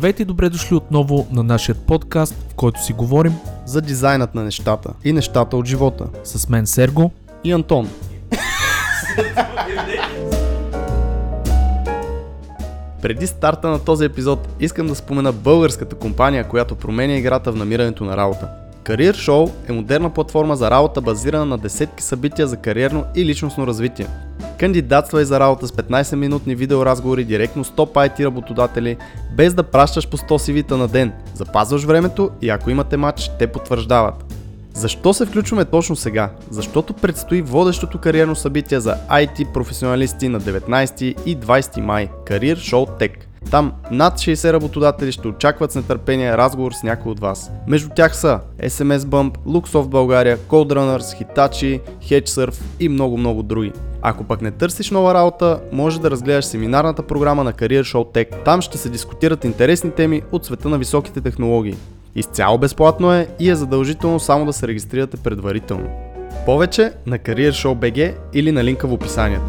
[0.00, 3.32] Здравейте и добре дошли отново на нашия подкаст, в който си говорим
[3.66, 6.06] за дизайнът на нещата и нещата от живота.
[6.24, 7.12] с мен Серго.
[7.44, 7.88] И Антон.
[13.02, 18.04] Преди старта на този епизод искам да спомена българската компания, която променя играта в намирането
[18.04, 18.48] на работа.
[18.84, 23.66] Career Show е модерна платформа за работа базирана на десетки събития за кариерно и личностно
[23.66, 24.06] развитие.
[24.60, 28.96] Кандидатствай за работа с 15-минутни видеоразговори директно с топ IT работодатели,
[29.32, 31.12] без да пращаш по 100 CV-та на ден.
[31.34, 34.34] Запазваш времето и ако имате матч, те потвърждават.
[34.74, 36.30] Защо се включваме точно сега?
[36.50, 43.00] Защото предстои водещото кариерно събитие за IT професионалисти на 19 и 20 май– Career Show
[43.00, 43.12] Tech.
[43.50, 47.50] Там над 60 работодатели ще очакват с нетърпение разговор с някой от вас.
[47.66, 53.72] Между тях са SMS Bump, Luxoft България, Coderunners, Hitachi, HedgeSurf и много-много други.
[54.02, 58.44] Ако пък не търсиш нова работа, може да разгледаш семинарната програма на Career Show Tech.
[58.44, 61.76] Там ще се дискутират интересни теми от света на високите технологии.
[62.14, 65.88] Изцяло безплатно е и е задължително само да се регистрирате предварително.
[66.46, 69.44] Повече на Career BG или на линка в описанието.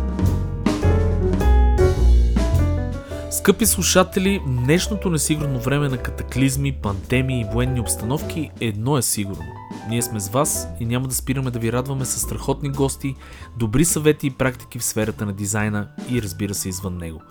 [3.31, 9.60] Скъпи слушатели, днешното несигурно време на катаклизми, пандемии и военни обстановки едно е сигурно.
[9.91, 13.15] Ние сме с вас и няма да спираме да ви радваме с страхотни гости,
[13.57, 17.21] добри съвети и практики в сферата на дизайна и разбира се извън него.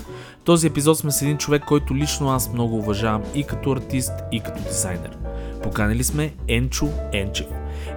[0.41, 4.13] В този епизод сме с един човек, който лично аз много уважавам и като артист,
[4.33, 5.19] и като дизайнер.
[5.63, 7.47] Поканили сме Енчо Енчев.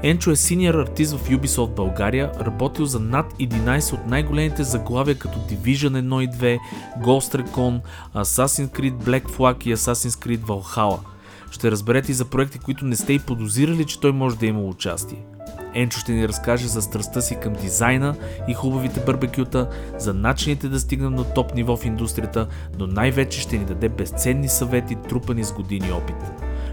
[0.04, 5.40] Енчо е синьор артист в Ubisoft България, работил за над 11 от най-големите заглавия като
[5.40, 6.60] Division 1 и 2,
[7.02, 7.82] Ghost Recon,
[8.16, 11.00] Assassin's Creed Black Flag и Assassin's Creed Valhalla.
[11.54, 14.62] Ще разберете и за проекти, които не сте и подозирали, че той може да има
[14.62, 15.26] участие.
[15.74, 18.16] Енчо ще ни разкаже за страстта си към дизайна
[18.48, 22.48] и хубавите барбекюта, за начините да стигнем до топ ниво в индустрията,
[22.80, 26.16] но най-вече ще ни даде безценни съвети, трупани с години опит.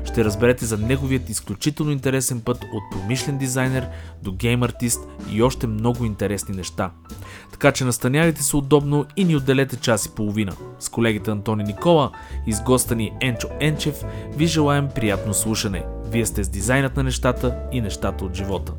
[0.04, 3.88] Ще разберете за неговият изключително интересен път от промишлен дизайнер
[4.22, 5.00] до гейм артист
[5.30, 6.90] и още много интересни неща.
[7.52, 10.52] Така че настанявайте се удобно и ни отделете час и половина.
[10.78, 12.10] С колегите Антони Никола
[12.46, 14.04] и с госта ни Енчо Енчев
[14.36, 15.84] ви желаем приятно слушане.
[16.06, 18.72] Вие сте с дизайнът на нещата и нещата от живота.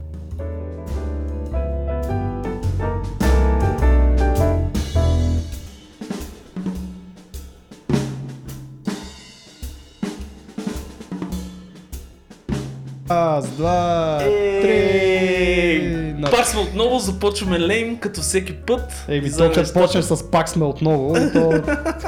[13.11, 14.61] Раз, два, Ей!
[14.61, 16.13] три.
[16.17, 19.05] На- Пак сме отново, започваме лейм, като всеки път.
[19.07, 21.51] Еми, то като почнеш с пак сме отново, то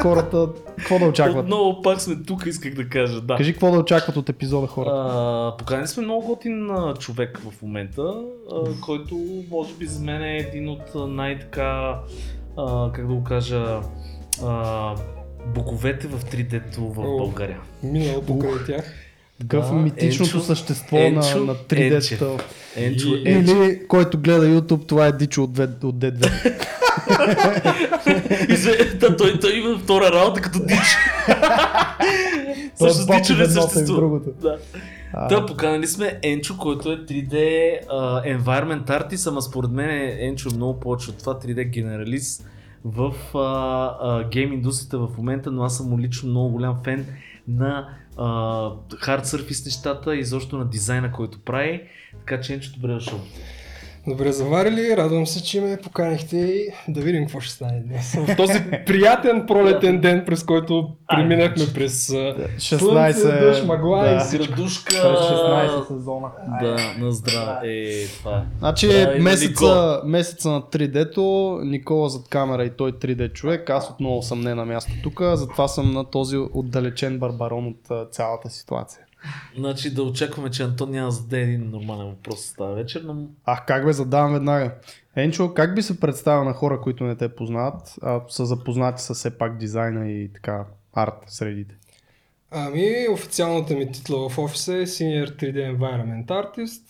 [0.02, 0.48] хората
[0.78, 1.44] какво да очакват?
[1.44, 3.36] Отново пак сме тук, исках да кажа, да.
[3.36, 4.96] Кажи какво да очакват от епизода хората.
[4.96, 8.14] А, поканили сме много готин а, човек в момента,
[8.52, 9.20] а, който
[9.52, 12.00] може би за мен е един от а, най-така,
[12.58, 13.80] а, как да го кажа,
[14.46, 14.96] а,
[15.56, 17.18] боговете в 3D-то в О.
[17.18, 17.60] България.
[17.84, 18.94] Минало покрай тях.
[19.44, 21.96] Такъв да, митичното Енчо- същество Енчо на, на 3D-та.
[21.96, 22.22] Енчев.
[22.76, 23.52] Енчо, И- Енчо.
[23.54, 26.54] Или който гледа YouTube, това е Дичо от, от D2.
[28.50, 30.78] Изве- Та, той, той има втора работа като дич.
[31.28, 31.34] Е
[32.76, 34.20] Също с боб дичо не съществува.
[34.42, 34.58] Да.
[35.14, 37.34] А, Та, поканали сме Енчо, който е 3D
[37.90, 42.46] а, environment artist, ама според мен е Енчо е много повече от това 3D генералист
[42.86, 43.40] в а,
[44.02, 47.06] а, гейм индустрията в момента, но аз съм лично много голям фен
[47.48, 51.82] на hard surface нещата и защо на дизайна, който прави.
[52.20, 53.20] Така че Енчо, добре дошъл.
[54.08, 58.16] Добре заварили, радвам се, че ме поканихте и да видим какво ще стане днес.
[58.16, 64.16] В този приятен пролетен ден, през който преминахме през а, 16 слънце, дъжд, мъгла да.
[64.16, 64.20] и.
[64.78, 66.28] През 16 сезона.
[66.62, 67.60] Да, на здраве.
[67.64, 68.42] Е, това е.
[68.60, 74.22] Значи Да, месеца, месеца на 3D-то, Никола зад камера и той 3D човек, аз отново
[74.22, 79.03] съм не на място тук, затова съм на този отдалечен барбарон от цялата ситуация.
[79.58, 83.66] Значи да очакваме, че Антон няма да зададе един нормален въпрос тази вечер, но Ах,
[83.66, 84.76] как бе, задавам веднага.
[85.16, 89.14] Енчо, как би се представил на хора, които не те познават, а са запознати с
[89.14, 91.76] все пак дизайна и така арт средите?
[92.52, 96.84] Ами, официалната ми титла в офиса е Senior 3D Environment Artist,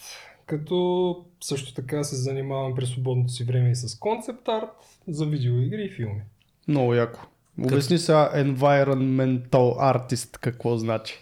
[0.45, 4.69] като също така се занимавам през свободното си време и с концепт арт
[5.07, 6.21] за видеоигри и филми.
[6.67, 7.19] Много яко.
[7.63, 11.21] Обясни сега environmental artist какво значи.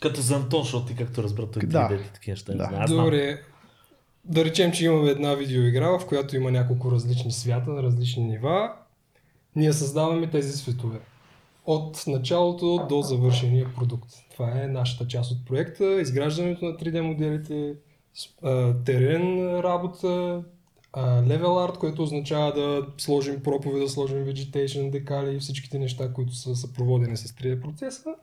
[0.00, 1.78] Като за Антон, защото ти както разбра той Да.
[1.78, 2.70] 3D и такива неща не Да.
[2.72, 2.90] Аз.
[2.90, 3.40] Добре,
[4.24, 8.72] да речем, че имаме една видеоигра, в която има няколко различни свята на различни нива.
[9.56, 11.00] Ние създаваме тези светове.
[11.66, 14.10] От началото до завършения продукт.
[14.32, 16.00] Това е нашата част от проекта.
[16.00, 17.74] Изграждането на 3D моделите,
[18.84, 20.42] терен работа,
[20.92, 26.12] а, level art, което означава да сложим пропове, да сложим vegetation, декали и всичките неща,
[26.12, 28.14] които са съпроводени с 3D процеса.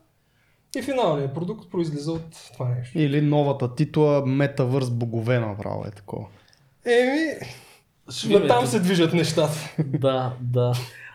[0.76, 2.98] И финалният продукт произлиза от това нещо.
[2.98, 6.26] Или новата титла Метавърс богове направо е такова.
[6.86, 7.32] Еми,
[8.28, 9.74] на там се движат нещата.
[9.84, 10.72] Да, да.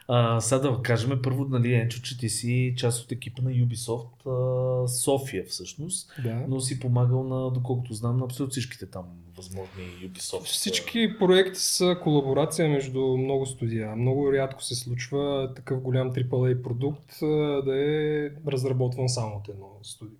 [0.07, 4.27] А, сега да кажем първо, нали, Енчо, че ти си част от екипа на Ubisoft
[4.27, 6.45] а, София всъщност, Да.
[6.47, 9.05] но си помагал на, доколкото знам, на абсолютно всичките там
[9.37, 10.43] възможни Ubisoft.
[10.43, 13.95] Всички проекти са колаборация между много студия.
[13.95, 17.19] Много рядко се случва такъв голям AAA продукт
[17.65, 20.17] да е разработван само от едно студио.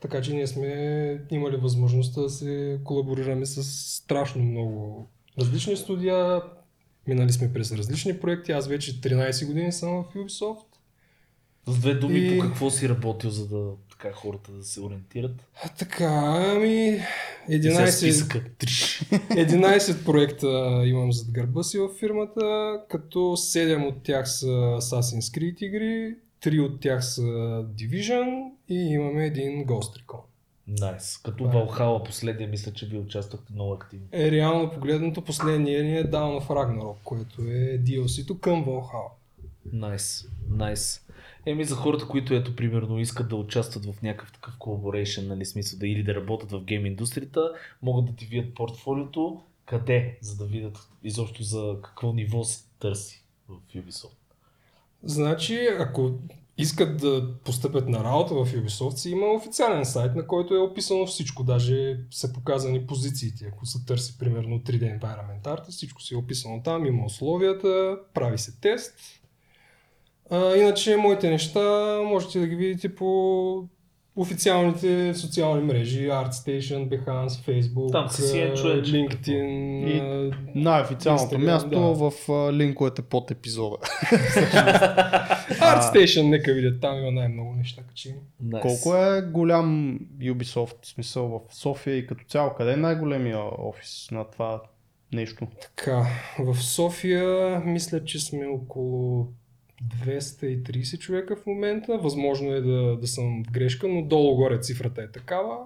[0.00, 3.64] Така че ние сме имали възможността да се колаборираме с
[3.96, 6.42] страшно много различни студия.
[7.06, 8.52] Минали сме през различни проекти.
[8.52, 10.64] Аз вече 13 години съм в Ubisoft.
[11.66, 15.46] С две думи, И- по какво си работил, за да така хората да се ориентират?
[15.64, 16.06] А, така,
[16.56, 17.00] ами...
[17.48, 18.44] И сега 11, списъка.
[18.58, 19.00] Триш.
[19.30, 22.40] 11 проекта имам зад гърба си в фирмата,
[22.88, 27.22] като 7 от тях са Assassin's Creed игри, 3 от тях са
[27.78, 30.20] Division и имаме един Ghost Recon.
[30.68, 31.18] Найс.
[31.18, 31.62] Като Това е.
[31.62, 34.06] Valhalla последния, мисля, че ви участвахте много активно.
[34.12, 39.10] Е, реално погледнато последния ни е Down of Ragnarok, което е DLC-то към Valhalla.
[39.72, 41.00] Найс, найс.
[41.46, 45.78] Еми за хората, които ето примерно искат да участват в някакъв такъв колаборейшн, нали, смисъл
[45.78, 47.52] да или да работят в гейм индустрията,
[47.82, 53.24] могат да ти видят портфолиото, къде, за да видят изобщо за какво ниво се търси
[53.48, 54.16] в Ubisoft.
[55.02, 56.12] Значи, ако
[56.58, 61.06] искат да постъпят на работа в Ubisoft, си има официален сайт, на който е описано
[61.06, 61.44] всичко.
[61.44, 63.50] Даже са показани позициите.
[63.52, 68.38] Ако се търси, примерно, 3D Environment Art, всичко си е описано там, има условията, прави
[68.38, 68.94] се тест.
[70.30, 73.68] А, иначе, моите неща можете да ги видите по
[74.16, 81.34] официалните социални мрежи, ArtStation, Behance, Facebook, Там си си е а, човече, LinkedIn, И Най-официалното
[81.34, 82.10] Instagram, място да.
[82.10, 82.12] в
[82.52, 83.76] линковете под епизода.
[85.50, 88.18] ArtStation, нека видят, там има най-много неща качени.
[88.42, 88.62] Найс.
[88.62, 92.54] Колко е голям Ubisoft, в смисъл в София и като цяло?
[92.56, 94.62] Къде е най-големия офис на това
[95.12, 95.46] нещо?
[95.60, 96.06] Така,
[96.38, 99.28] в София мисля, че сме около
[99.82, 101.98] 230 човека в момента.
[101.98, 105.56] Възможно е да, да съм в грешка, но долу-горе цифрата е такава.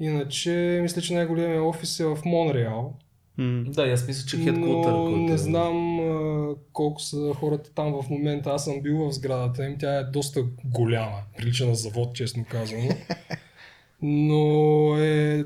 [0.00, 0.50] Иначе,
[0.82, 2.94] мисля, че най-големия офис е в Монреал.
[3.38, 8.02] М, Да, аз мисля, че хедкотър, Но не е- знам а, колко са хората там
[8.02, 8.50] в момента.
[8.50, 9.76] Аз съм бил в сградата им.
[9.78, 11.16] Тя е доста голяма.
[11.36, 12.88] Прилича на завод, честно казано.
[14.02, 14.34] Но
[14.96, 15.44] е...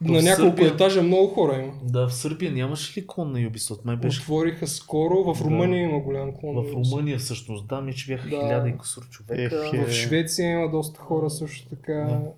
[0.00, 1.72] На няколко Сърбия- етажа много хора има.
[1.82, 3.84] Да, в Сърбия нямаше ли клон на Ubisoft?
[3.84, 5.24] Май беше Отвориха скоро.
[5.24, 5.44] В Да.
[5.44, 6.54] Румъния има голям клон.
[6.56, 7.66] в Румъния всъщност.
[7.66, 8.36] Да, ми че бяха Да.
[8.36, 9.42] хиляда и кусор човека.
[9.66, 9.84] Ех, е.
[9.84, 11.92] В Швеция има доста хора също така.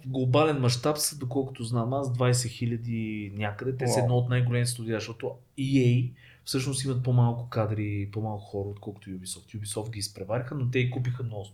[0.05, 3.77] В глобален мащаб са, доколкото знам аз, 20 хиляди някъде.
[3.77, 6.11] Те са едно от най-големите студия, защото EA
[6.45, 9.57] всъщност имат по-малко кадри, по-малко хора, отколкото Ubisoft.
[9.57, 11.45] Ubisoft ги изпревариха, но те и купиха много.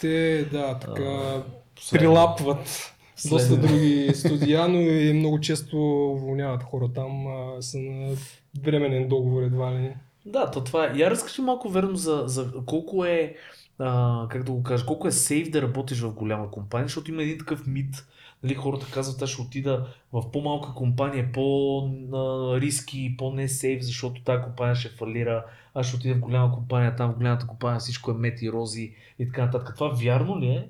[0.00, 1.42] Те, да, така
[1.76, 1.98] Последно.
[2.02, 2.92] прилапват
[3.22, 3.68] доста Следно.
[3.68, 5.76] други студия, но и много често
[6.12, 8.16] уволняват хора там, а, са на
[8.62, 9.94] временен договор едва ли.
[10.26, 10.92] Да, то това е.
[10.96, 13.34] Я разкажи малко верно за, за колко е,
[13.78, 17.22] а, как да го кажа, колко е сейф да работиш в голяма компания, защото има
[17.22, 18.06] един такъв мит.
[18.42, 24.74] Нали, хората казват, аз ще отида в по-малка компания, по-риски, по-не сейф, защото тази компания
[24.74, 25.44] ще фалира.
[25.74, 28.94] Аз ще отида в голяма компания, там в голямата компания всичко е мет и рози
[29.18, 29.74] и така нататък.
[29.74, 30.68] Това вярно ли е?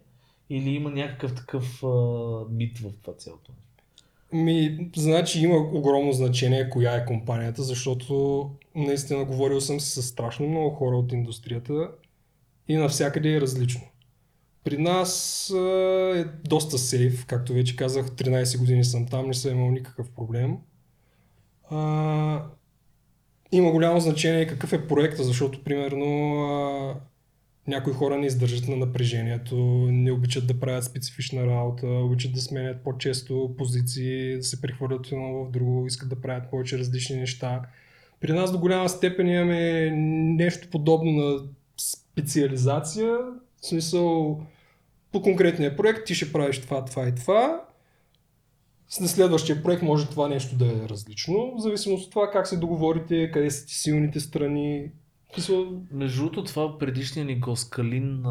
[0.51, 1.89] Или има някакъв такъв а,
[2.51, 3.53] мит в това цялото?
[4.33, 10.71] Ми, значи има огромно значение коя е компанията, защото наистина говорил съм с страшно много
[10.71, 11.91] хора от индустрията
[12.69, 13.81] и навсякъде е различно.
[14.65, 15.51] При нас
[16.17, 20.57] е доста сейф, както вече казах, 13 години съм там, не съм имал никакъв проблем.
[21.71, 22.45] А,
[23.53, 27.01] има голямо значение какъв е проекта, защото примерно
[27.69, 29.57] някои хора не издържат на напрежението,
[29.91, 35.45] не обичат да правят специфична работа, обичат да сменят по-често позиции, да се прехвърлят едно
[35.45, 37.63] в друго, искат да правят повече различни неща.
[38.21, 39.91] При нас до голяма степен имаме
[40.37, 41.39] нещо подобно на
[41.77, 43.17] специализация,
[43.61, 44.41] в смисъл
[45.13, 47.63] по конкретния проект ти ще правиш това, това и това.
[49.01, 52.57] На следващия проект може това нещо да е различно, в зависимост от това как се
[52.57, 54.91] договорите, къде са ти силните страни.
[55.91, 58.25] Между другото, това предишния ни гост Калин,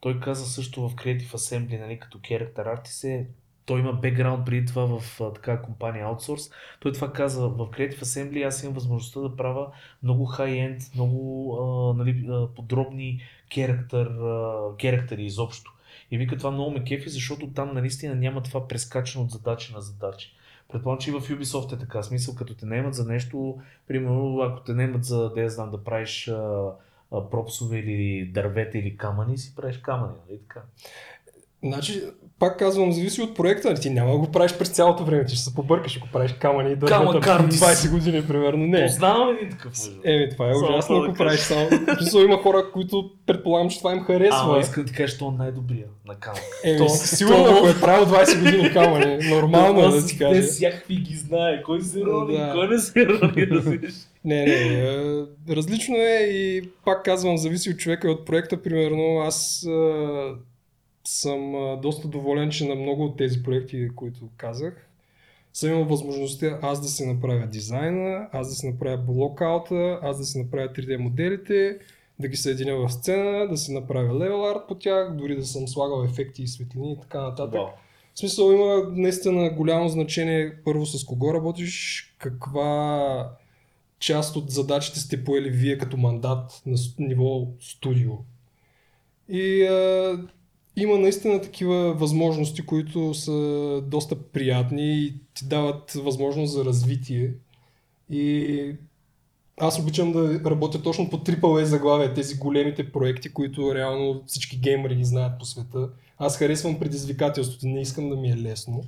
[0.00, 3.26] той каза също в Creative Assembly, нали, като character artist е,
[3.66, 6.52] той има бекграунд преди това в а, така компания Outsource.
[6.80, 9.70] Той това каза, в Creative Assembly аз имам възможността да правя
[10.02, 15.72] много high-end, много а, нали, подробни character, а, character изобщо.
[16.10, 19.80] И вика това много ме кефи, защото там наистина няма това прескачане от задачи на
[19.80, 20.36] задачи.
[20.72, 22.02] Предполагам, че и в Ubisoft е така.
[22.02, 23.58] Смисъл, като те наемат за нещо,
[23.88, 26.70] примерно, ако те наемат за, да я знам, да правиш а,
[27.12, 30.62] а, пропсове или дървета или камъни, си правиш камъни, нали така?
[31.62, 32.02] Значи,
[32.38, 33.74] пак казвам, зависи от проекта.
[33.74, 36.72] Ти няма да го правиш през цялото време, ти ще се побъркаш, ако правиш камъни
[36.72, 37.60] и дървета картис.
[37.60, 38.66] 20 години, примерно.
[38.66, 38.86] Не.
[38.86, 39.72] Познавам един такъв.
[40.04, 41.68] Еми, това е Само ужасно, това да ако правиш само.
[41.98, 44.40] Смисъл, има хора, които предполагам, че това им харесва.
[44.42, 46.40] Ама искам да ти кажа, че он най-добрия на камън.
[46.64, 50.24] Еми, То- сигурно, то- ако е правил 20 години камъни, нормално е да ти Те
[50.24, 50.42] кажа.
[50.42, 51.62] всякакви ги знае.
[51.62, 52.52] Кой се рони, Да.
[52.54, 53.94] кой не се рони, разбираш?
[54.24, 54.94] Не, не, е,
[55.56, 58.62] различно е и пак казвам, зависи от човека и от проекта.
[58.62, 59.66] Примерно аз
[61.08, 64.88] съм доста доволен, че на много от тези проекти, които казах,
[65.52, 70.24] съм имал възможността аз да си направя дизайна, аз да си направя блокаута, аз да
[70.24, 71.78] си направя 3D моделите,
[72.18, 75.68] да ги съединя в сцена, да си направя левел арт по тях, дори да съм
[75.68, 77.54] слагал ефекти и светлини и така нататък.
[77.54, 77.66] Вау.
[78.14, 83.30] В смисъл има наистина голямо значение първо с кого работиш, каква
[83.98, 88.12] част от задачите сте поели вие като мандат на ниво студио.
[89.28, 90.18] И а,
[90.76, 93.32] има наистина такива възможности, които са
[93.86, 97.34] доста приятни и ти дават възможност за развитие.
[98.10, 98.74] И
[99.60, 104.96] аз обичам да работя точно по AAA заглавия, тези големите проекти, които реално всички геймери
[104.96, 105.88] ги знаят по света.
[106.18, 108.82] Аз харесвам предизвикателството, не искам да ми е лесно.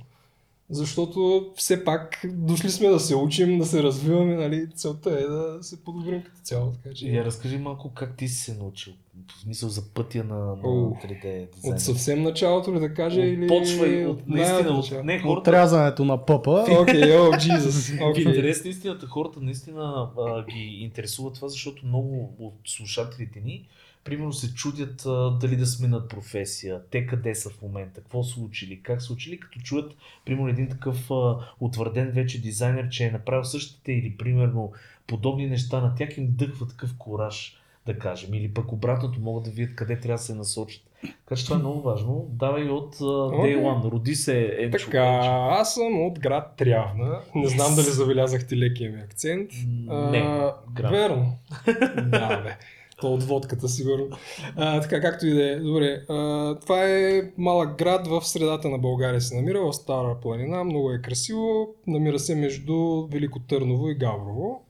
[0.71, 4.67] Защото все пак дошли сме да се учим, да се развиваме, нали?
[4.75, 6.71] Целта е да се подобрим като цяло.
[6.71, 7.07] Така че...
[7.07, 8.93] Я разкажи малко как ти си се научил.
[9.27, 11.75] В смисъл за пътя на, на О, 3D дизайна.
[11.75, 13.47] От съвсем началото ли да кажа или...
[13.47, 15.03] Почвай от наистина, от, най-отначало?
[15.03, 16.65] не, хората, Отрязането на пъпа.
[16.81, 17.97] Окей, о, Jesus.
[17.97, 18.23] В Окей.
[18.23, 23.67] интерес на истината, хората наистина а, ги интересува това, защото много от слушателите ни,
[24.03, 28.41] примерно се чудят а, дали да сменят професия, те къде са в момента, какво са
[28.41, 33.11] учили, как са учили, като чуят, примерно един такъв а, утвърден вече дизайнер, че е
[33.11, 34.71] направил същите или примерно
[35.07, 39.51] подобни неща, на тях им дъхва такъв кораж, да кажем, или пък обратното могат да
[39.51, 40.83] видят къде трябва да се насочат.
[41.01, 42.27] Така че това е много важно.
[42.29, 43.57] Давай от а, Day.
[43.57, 43.91] One.
[43.91, 44.85] Роди се Енчо.
[44.85, 45.03] Така,
[45.51, 47.21] аз съм от град Трявна.
[47.35, 49.51] Не знам дали забелязахте лекия ми акцент.
[49.87, 50.91] Не, А, град.
[50.91, 51.37] Верно.
[52.11, 52.57] да, бе.
[53.01, 54.07] То от водката, сигурно.
[54.55, 55.55] А, така, както и да е.
[55.55, 56.03] Добре.
[56.09, 60.63] А, това е малък град в средата на България се намира, в Стара планина.
[60.63, 61.75] Много е красиво.
[61.87, 64.65] Намира се между Велико Търново и Гаврово.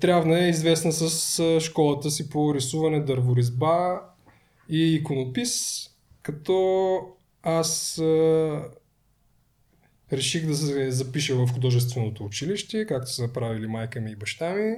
[0.00, 4.00] Трявна е известна с школата си по рисуване, дърворизба
[4.68, 5.84] и иконопис,
[6.22, 6.98] като
[7.42, 8.62] аз а,
[10.12, 14.76] реших да се запиша в художественото училище, както са правили майка ми и баща ми.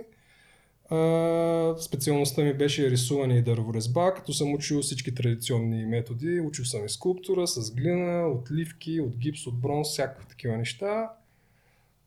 [1.79, 6.41] Специалността ми беше рисуване и дърворезба, като съм учил всички традиционни методи.
[6.41, 11.11] Учил съм и скулптура с глина, отливки, от гипс, от бронз, всякакви такива неща.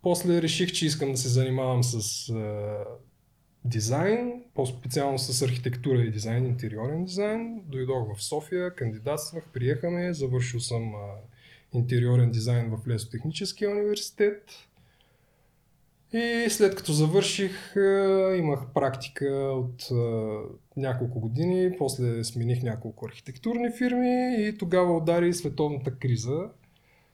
[0.02, 2.78] После реших, че искам да се занимавам с а,
[3.66, 7.62] дизайн, по-специално с архитектура и дизайн, интериорен дизайн.
[7.66, 11.00] Дойдох в София, кандидатствах, приехаме, завършил съм а,
[11.74, 14.52] интериорен дизайн в Лесотехническия университет.
[16.14, 19.96] И след като завърших, а, имах практика от а,
[20.78, 26.50] няколко години, после смених няколко архитектурни фирми и тогава удари световната криза,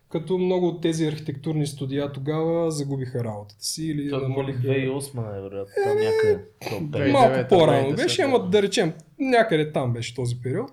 [0.10, 4.90] като много от тези архитектурни студия тогава загубиха работата си или Това говорих намалиха...
[4.92, 7.12] 2008 най-вероятно, там някъде.
[7.12, 10.72] Малко 2009, по-рано 2010, беше, ама да речем, някъде там беше този период.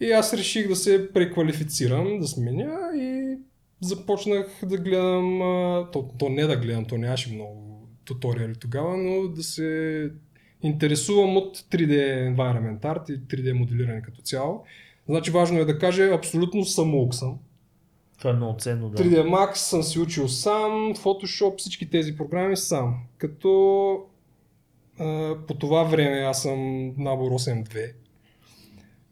[0.00, 3.17] И аз реших да се преквалифицирам, да сменя и
[3.80, 9.28] започнах да гледам, а, то, то не да гледам, то нямаше много туториали тогава, но
[9.28, 10.10] да се
[10.62, 11.92] интересувам от 3D
[12.34, 14.64] environment art и 3D моделиране като цяло.
[15.08, 17.38] Значи важно е да кажа, абсолютно самоук съм.
[18.18, 19.02] Това е много ценно, да.
[19.02, 22.96] 3D Max съм си учил сам, Photoshop, всички тези програми сам.
[23.18, 24.04] Като
[24.98, 27.92] а, по това време аз съм набор 8.2.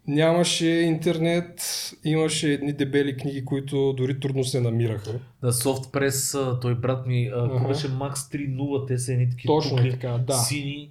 [0.09, 1.61] Нямаше интернет,
[2.05, 5.11] имаше едни дебели книги, които дори трудно се намираха.
[5.43, 7.69] На SoftPress, а, той брат ми, а, какво Аха.
[7.69, 10.33] беше Max 3.0, те са едни такива Точно покри- така, да.
[10.35, 10.91] сини,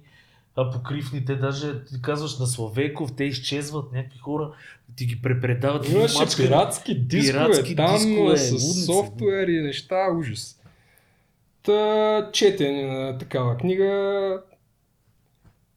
[0.56, 4.52] а, покривни, те даже ти казваш на Славейков, те изчезват, някакви хора
[4.96, 5.88] ти ги препредават.
[5.88, 6.48] Имаше мачкани.
[6.48, 8.82] пиратски дискове Пиратски там дискове, с лудница.
[8.82, 10.60] софтуер и неща, ужас.
[11.62, 14.40] Та, четене на такава книга,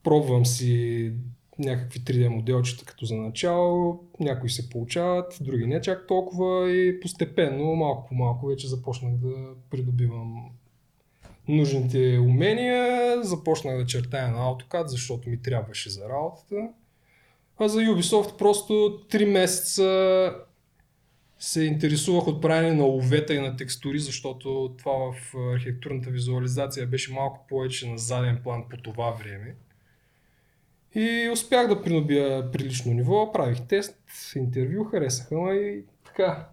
[0.03, 1.11] пробвам си
[1.59, 7.75] някакви 3D моделчета като за начало, някои се получават, други не чак толкова и постепенно,
[7.75, 9.35] малко по малко вече започнах да
[9.69, 10.49] придобивам
[11.47, 16.69] нужните умения, започнах да чертая на AutoCAD, защото ми трябваше за работата.
[17.57, 20.33] А за Ubisoft просто 3 месеца
[21.39, 27.13] се интересувах от правене на овета и на текстури, защото това в архитектурната визуализация беше
[27.13, 29.55] малко повече на заден план по това време.
[30.95, 33.95] И успях да придобия прилично ниво, правих тест,
[34.35, 36.47] интервю, харесаха ме и така.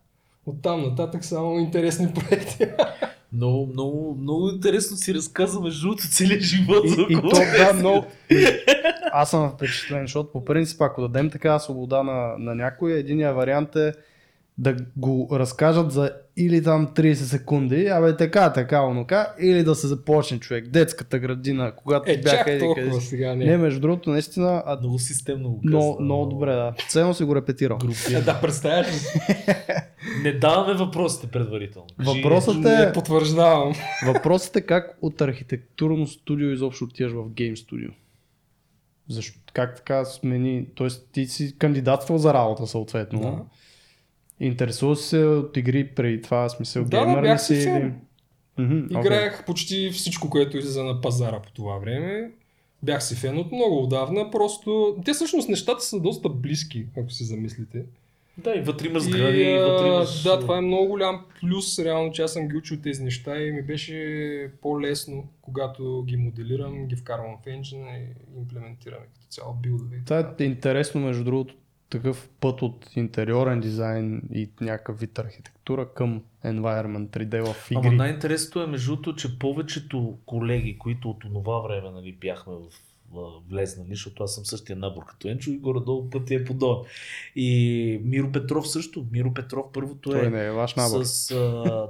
[0.47, 2.67] Оттам нататък само интересни проекти.
[3.33, 6.85] Много, много, много интересно си разказва между другото целият живот.
[6.85, 7.73] И, и то, да, 10.
[7.73, 8.05] много...
[9.13, 13.77] Аз съм впечатлен, защото по принцип, ако дадем такава свобода на, на някой, единия вариант
[13.77, 13.93] е
[14.59, 19.87] да го разкажат за или там 30 секунди, абе така, така, онока, или да се
[19.87, 23.45] започне човек, детската градина, когато Е, бяха еди къде сега не.
[23.45, 26.05] Не, между другото, наистина, а, Много системно го много, каза.
[26.05, 26.75] много добре, да.
[26.89, 27.77] Ценно си го репетирал.
[27.77, 28.25] Е, Групирано.
[28.25, 28.99] да, представяш ли?
[30.23, 31.87] Не даваме въпросите предварително.
[31.99, 33.73] Въпросът Не е, потвърждавам.
[34.07, 37.91] въпросът е как от архитектурно студио изобщо отиваш в гейм студио.
[39.09, 39.41] Защо?
[39.53, 40.67] Как така смени?
[40.75, 43.21] Тоест ти си кандидатствал за работа съответно.
[43.21, 43.39] Да.
[44.41, 47.55] Интересува се от игри преди това, смисъл Да, да, геймър ли си?
[47.55, 47.93] или-
[48.59, 49.01] окей.
[49.01, 52.31] Играех почти всичко, което излиза на пазара по това време.
[52.83, 54.97] Бях си фен от много отдавна, просто...
[55.05, 57.85] Те всъщност нещата са доста близки, ако си замислите.
[58.39, 60.23] Да, и вътре има сгради, и, вътре имаш...
[60.23, 63.53] Да, това е много голям плюс, реално, че аз съм ги учил тези неща и
[63.53, 70.01] ми беше по-лесно, когато ги моделирам, ги вкарвам в engine и имплементираме като цяло билдове.
[70.05, 71.55] Това е интересно, между другото,
[71.91, 77.89] такъв път от интериорен дизайн и някакъв вид архитектура към environment 3D в игри.
[77.89, 82.67] Ама най-интересното е между другото, че повечето колеги, които от това време нали, бяхме в,
[83.51, 86.85] влезнали, защото аз съм същия набор като Енчо и горе-долу пътя е подобен.
[87.37, 89.07] И Миро Петров също.
[89.13, 91.05] Миро Петров първото Той е не е ваш набор.
[91.05, 91.35] с а,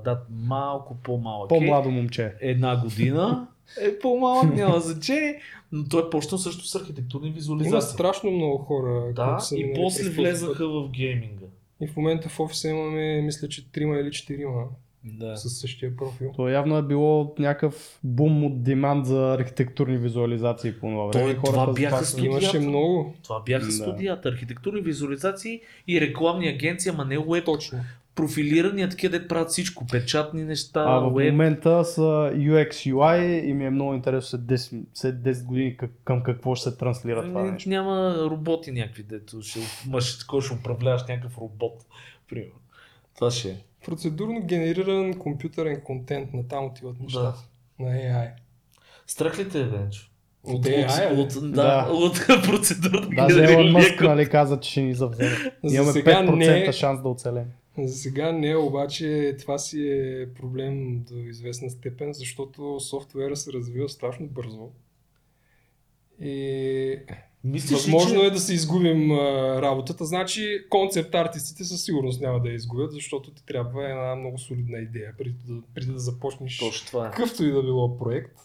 [0.05, 1.49] да, малко по-малък.
[1.49, 2.35] По-младо момче.
[2.41, 3.49] Една година
[3.81, 5.41] е по-малък, няма значение,
[5.73, 7.95] но той е почнал също с архитектурни Има визуализации.
[7.95, 11.47] страшно много хора, Да, които са и после влезаха в гейминга.
[11.81, 14.63] И в момента в офиса имаме, мисля, че трима или четирима
[15.05, 15.37] Да.
[15.37, 16.33] с същия профил.
[16.37, 21.35] То явно е било някакъв бум от демант за архитектурни визуализации по това време.
[21.35, 22.27] Той- това бяха студии.
[22.27, 22.69] Имаше Студията.
[22.69, 23.15] много.
[23.23, 23.73] Това бяха Да.
[23.73, 27.79] студията, архитектурни визуализации и рекламни агенции, ама не веб, Точно.
[28.17, 31.33] Профилирани, а такива де правят всичко, печатни неща, А в веб.
[31.33, 32.01] момента са
[32.35, 36.55] UX, UI и ми е много интересно след 10, след 10 години как, към какво
[36.55, 37.69] ще се транслира това Ами, нещо.
[37.69, 41.75] Няма роботи някакви, дето ще, мъж, кой ще управляваш някакъв робот,
[42.29, 42.61] примерно.
[43.17, 43.57] Това ще е.
[43.85, 47.39] Процедурно генериран компютърен контент, на там отиват нещата.
[47.79, 48.29] На AI.
[49.07, 50.11] Страх ли те е, Венчо?
[50.45, 51.63] От AI, от, от, Да.
[51.63, 53.71] да, от процедурно Даже Елон.
[53.73, 55.53] Мъск нали, каза, че ще ни завземе.
[55.65, 57.45] За Имаме сега 5% не, шанс да оцелем.
[57.79, 63.89] За сега не, обаче това си е проблем до известна степен, защото софтуера се развива
[63.89, 64.71] страшно бързо.
[66.21, 66.99] И
[67.47, 68.27] Мислиш ли, Възможно че...
[68.27, 70.05] е да се изгубим а, работата.
[70.05, 74.79] Значи концепт артистите със сигурност няма да я изгубят, защото ти трябва една много солидна
[74.79, 77.11] идея преди да, преди да започнеш Точно това е.
[77.11, 78.39] какъвто и да било проект.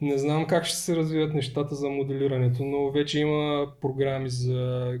[0.00, 4.92] Не знам как ще се развият нещата за моделирането, но вече има програми за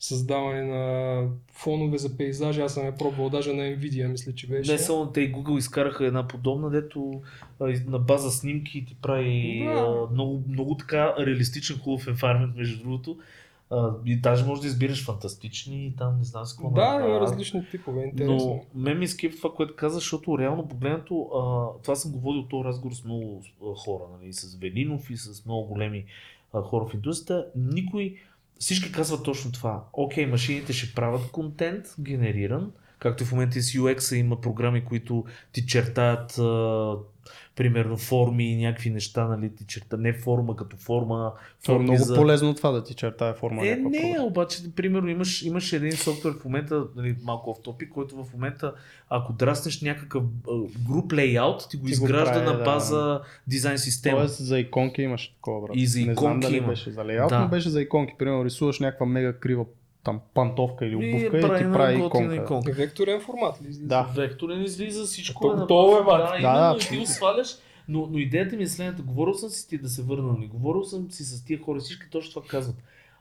[0.00, 2.60] създаване на фонове за пейзажи.
[2.60, 4.72] Аз съм я пробвал даже на Nvidia, мисля, че беше.
[4.72, 7.22] Не само те и Google изкараха една подобна, дето
[7.86, 9.70] на база снимки ти прави Да.
[9.70, 13.18] а, много, много така реалистичен хубав environment, между другото.
[13.70, 17.20] А, и даже може да избираш фантастични и там не знам с какво Да, има
[17.20, 18.04] различни типове.
[18.04, 18.64] Интересно.
[18.74, 22.42] Но мен ми изкипва това, което каза, защото реално погледнато, а, това съм го водил
[22.42, 23.42] този разговор с много
[23.76, 26.04] хора, нали, с Велинов и с много големи
[26.52, 27.46] а, хора в индустрията.
[27.56, 28.16] Никой,
[28.58, 29.84] всички казват точно това.
[29.92, 35.24] Окей, машините ще правят контент, генериран, както в момента и с UX има програми, които
[35.52, 36.94] ти чертаят а,
[37.56, 41.32] примерно форми и някакви неща, нали, ти черта, не форма като форма,
[41.64, 42.14] Това е много за...
[42.14, 43.66] полезно това да ти чертае форма.
[43.68, 44.26] Е, не, програма.
[44.26, 48.72] обаче, примерно, имаш, имаш един софтуер в момента, нали, малко в топи, който в момента,
[49.08, 50.22] ако драснеш някакъв
[50.88, 52.64] груп лейаут, ти го Ти го изгражда прави, на да.
[52.64, 54.18] база дизайн система.
[54.18, 55.76] Тоест за иконки имаш такова, брат.
[55.76, 56.68] И за Не знам иконки дали има.
[56.68, 57.40] беше за лейаут, Да.
[57.40, 58.14] но беше за иконки.
[58.18, 59.64] Примерно рисуваш някаква мега крива
[60.08, 62.34] там пантовка или И обувка и, прави ти прави иконка.
[62.34, 62.72] иконка.
[62.72, 63.88] Векторен формат ли излиза?
[63.88, 64.02] Да.
[64.16, 66.20] Векторен излиза, всичко То е готово е, бат.
[66.20, 67.48] Да, Да, именно, да, и ти го сваляш.
[67.88, 69.02] Но, но идеята ми е следната.
[69.02, 70.46] Говорил съм си ти да се върна, нали?
[70.46, 72.76] Говорил съм си с тия хора, всички точно това казват.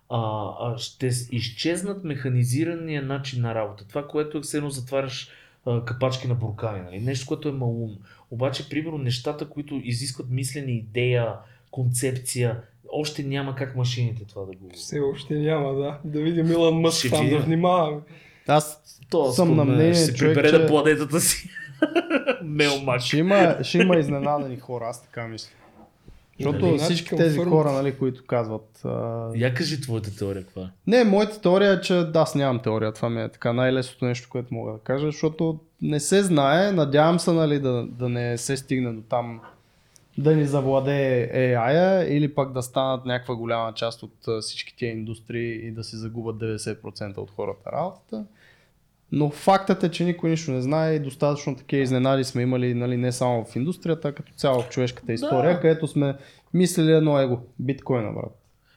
[0.09, 0.19] А,
[0.59, 3.87] а, ще изчезнат механизирания начин на работа.
[3.87, 5.29] Това, което е все едно затваряш
[5.65, 6.81] а, капачки на буркани.
[6.81, 6.99] Нали?
[6.99, 7.97] Нещо, което е малумно.
[8.31, 11.33] Обаче, примерно, нещата, които изискват мислене, идея,
[11.71, 14.69] концепция, още няма как машините това да го...
[14.73, 15.97] Все още няма, да.
[16.03, 17.97] Да видим Илон Мъск там да внимаваме.
[18.47, 21.49] Аз То, съм на мнение, ще човек, прибере че- на планетата си.
[22.43, 23.01] Мелмак.
[23.01, 25.49] ще има, ще има изненадани хора, аз така мисля.
[26.39, 26.77] Защото Нали?
[26.77, 28.81] всички Към тези фърм- хора, нали, които казват...
[28.85, 29.25] А...
[29.35, 30.65] Я кажи твоята теория каква е.
[30.87, 32.91] Не, моята теория е, че да, аз нямам теория.
[32.91, 36.71] Това ми е така най-лесното нещо, което мога да кажа, защото не се знае.
[36.71, 39.39] Надявам се, нали, да, да не се стигне до там
[40.17, 45.67] да ни завладее AI или пък да станат някаква голяма част от всички тия индустрии
[45.67, 48.25] и да си загубят 90% от хората работата.
[49.11, 52.97] Но фактът е, че никой нищо не знае и достатъчно такива изненади сме имали нали,
[52.97, 55.59] не само в индустрията, а като цяло в човешката история, Да.
[55.61, 56.15] където сме
[56.53, 57.39] мислили едно его.
[57.59, 58.31] Биткоина, брат.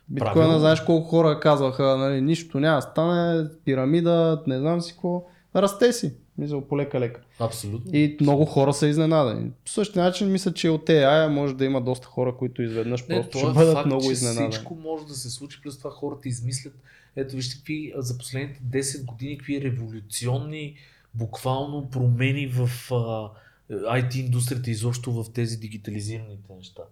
[0.09, 0.59] Биткоина, Правилно.
[0.59, 5.24] знаеш колко хора казваха, нали, нищо няма стане, пирамида, не знам си какво.
[5.57, 7.20] Расте си, мисля, полека-лека.
[7.38, 7.94] Абсолютно.
[7.94, 9.50] И много хора са изненадани.
[9.64, 13.16] По същия начин мисля, че от AI може да има доста хора, които изведнъж Не,
[13.16, 14.50] просто то ще е бъдат факт, много изненадани.
[14.50, 16.74] Всичко може да се случи, плюс това хората измислят.
[17.16, 20.74] Ето вижте какви за последните 10 години какви революционни
[21.14, 23.31] буквално промени в а,
[23.70, 26.83] IT индустрията изобщо в тези дигитализираните неща.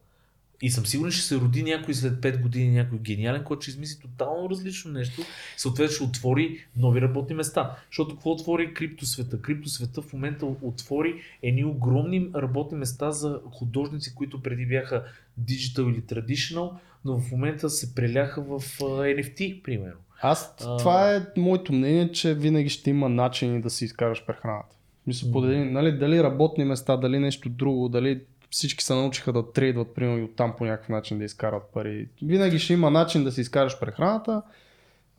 [0.62, 4.00] И съм сигурен, че се роди някой след 5 години, някой гениален, който ще измисли
[4.00, 5.22] тотално различно нещо,
[5.56, 7.76] съответно ще отвори нови работни места.
[7.90, 9.40] Защото какво отвори криптосвета?
[9.40, 15.04] Криптосвета в момента отвори едни огромни работни места за художници, които преди бяха
[15.44, 16.70] digital или traditional,
[17.04, 19.98] но в момента се преляха в NFT, примерно.
[20.22, 20.76] Аз, А.
[20.76, 24.76] това е моето мнение, че винаги ще има начини да си изкараш прехраната.
[25.06, 25.38] Мисля, Мгм.
[25.38, 25.70] mm.
[25.70, 30.22] нали, дали работни места, дали нещо друго, дали всички се научиха да трейдват, примерно и
[30.22, 32.08] оттам по някакъв начин да изкарат пари.
[32.22, 34.42] Винаги ще има начин да си изкараш прехраната.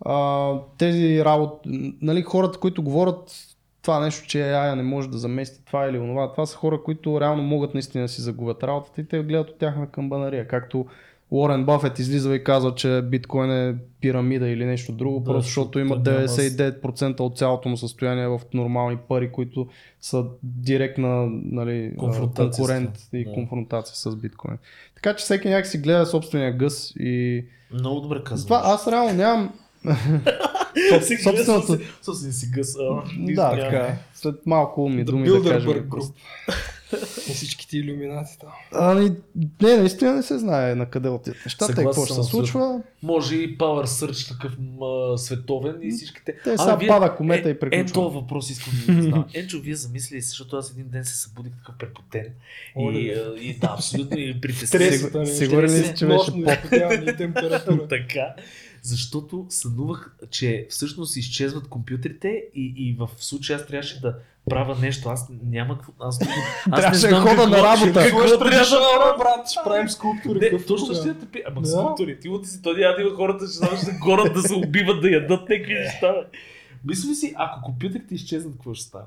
[0.05, 3.31] А, тези работи, нали, хората, които говорят
[3.81, 7.21] това нещо, че AI не може да замести това или онова, това са хора, които
[7.21, 10.47] реално могат наистина да си загубят работата и те гледат от тяхна камбанария.
[10.47, 10.85] Както
[11.31, 15.79] Уорен Бафет излиза и казва, че биткоин е пирамида или нещо друго, Да, просто защото
[15.79, 19.67] има защото няма с- 99% от цялото му състояние в нормални пари, които
[20.01, 22.53] са директна нали, конкурент
[22.93, 23.19] това.
[23.19, 23.31] и Да.
[23.31, 24.57] конфронтация с биткоин.
[24.95, 28.37] Така че всеки някак си гледа собствения гъс и Много добре казвам.
[28.37, 29.53] затова аз реално нямам
[31.23, 32.73] собственото- Собствения си гъс.
[33.19, 33.77] Да, така.
[33.77, 33.97] е.
[34.13, 35.89] След малко умни The думи да кажем.
[37.29, 38.49] И всичките иллюминати там.
[38.71, 39.11] Ами,
[39.61, 42.81] не, наистина не се знае на къде отиват нещата и какво ще се случва.
[43.03, 46.35] Може и Power Search такъв м, световен и всичките.
[46.43, 47.89] Те А, сега вие- пада комета е, и приключва.
[47.89, 49.25] Е, този въпрос искам да знам.
[49.33, 52.25] Енчо, вие замислили ли, защото аз един ден се събудих такъв препотен.
[52.79, 55.25] И, и да, абсолютно и притеснен.
[55.25, 56.31] Сигурен ли си, че беше
[57.11, 57.87] и температура.
[57.89, 58.35] така,
[58.81, 64.15] защото сънувах, че всъщност изчезват компютрите и, и в случая аз трябваше да
[64.49, 65.09] правя нещо.
[65.09, 65.91] Аз няма какво.
[65.99, 66.27] Аз, аз
[66.67, 68.03] не Трябваше знам да хода какво- на работа.
[68.03, 69.49] Какво ще трябва да трябва, брат?
[69.49, 70.39] Ще правим скулптури.
[70.53, 71.41] не, точно ще те пи.
[71.47, 71.67] Ама Да.
[71.67, 75.01] скулптури, ти си, то няма да има хората, че само ще горят да се убиват,
[75.01, 76.07] да ядат някакви неща.
[76.07, 76.37] бе.
[76.85, 79.05] Мисли си, ако компютрите изчезнат, какво ще стане?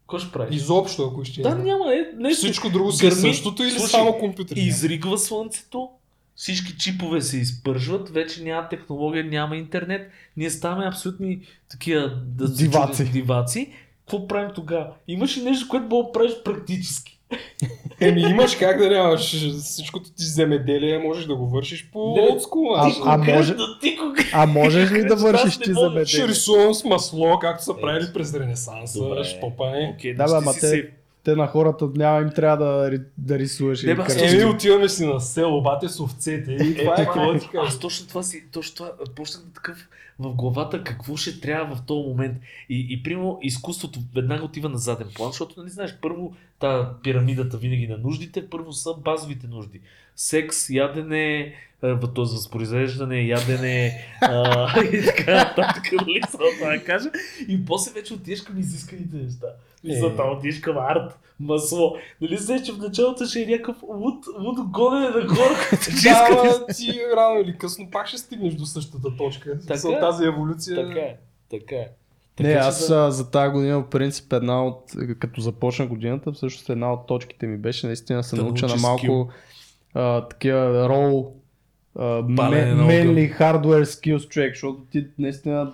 [0.00, 0.56] Какво ще правиш?
[0.56, 1.42] Изобщо, ако ще.
[1.42, 2.38] Да, няма, е, нещо.
[2.38, 3.20] Всичко друго си е Гърми.
[3.22, 4.56] същото или Слушай, само компютър?
[4.56, 5.88] Изригва слънцето,
[6.36, 10.10] всички чипове се изпържват, вече няма технология, няма интернет.
[10.36, 11.40] Ние ставаме абсолютни
[11.70, 13.04] такива да Диваци.
[13.04, 13.72] диваци.
[14.06, 14.90] Какво правим тогава?
[15.08, 17.18] Имаш ли нещо, което мога да правиш практически?
[18.00, 19.20] Еми имаш как да нямаш
[19.60, 24.22] всичкото ти земеделие, можеш да го вършиш по олдскул а- а може- Да ти кога?
[24.32, 28.06] А можеш ли да вършиш ти за Ще рисувам с масло, както са Е, правили
[28.14, 29.40] през Ренесанса, добре.
[29.94, 30.84] Окей, Да, ама си
[31.24, 33.82] те- на хората няма им трябва да, да рисуваш.
[33.82, 34.16] Не, аз.
[34.16, 37.66] Еми отиваме си на село, бате с овцете и това е ти кажа.
[37.66, 41.82] Аз точно това си, точно това, почнах да такъв в главата какво ще трябва в
[41.82, 42.36] този момент.
[42.68, 46.32] И, и примерно изкуството веднага отива на заден план, защото не знаеш, първо
[46.62, 49.80] та пирамидата винаги на нуждите, първо са базовите нужди.
[50.16, 51.94] Секс, ядене, т.е.
[52.16, 57.10] възпроизвеждане, ядене а, и така нататък, нали, това да кажа.
[57.48, 59.46] И после вече отиваш към изисканите неща.
[59.84, 60.00] И Е.
[60.00, 61.96] за това отиваш към арт, масло.
[62.20, 65.92] Нали знаеш, че в началото ще е някакъв луд, луд гонене на хора, които ще
[65.92, 69.58] Да, искат ама ти рано или късно пак ще стигнеш до същата точка.
[69.68, 70.00] Така е.
[70.00, 70.76] тази еволюция.
[70.76, 71.16] Така е,
[71.50, 71.88] така е.
[72.40, 76.32] Не, Така че аз да- за тази година, в принцип, една от, като започна годината,
[76.32, 79.28] всъщност една от точките ми беше наистина да се Да науча на малко
[79.94, 81.32] а, такива рол,
[81.96, 85.72] менли hardware skills човек, защото ти наистина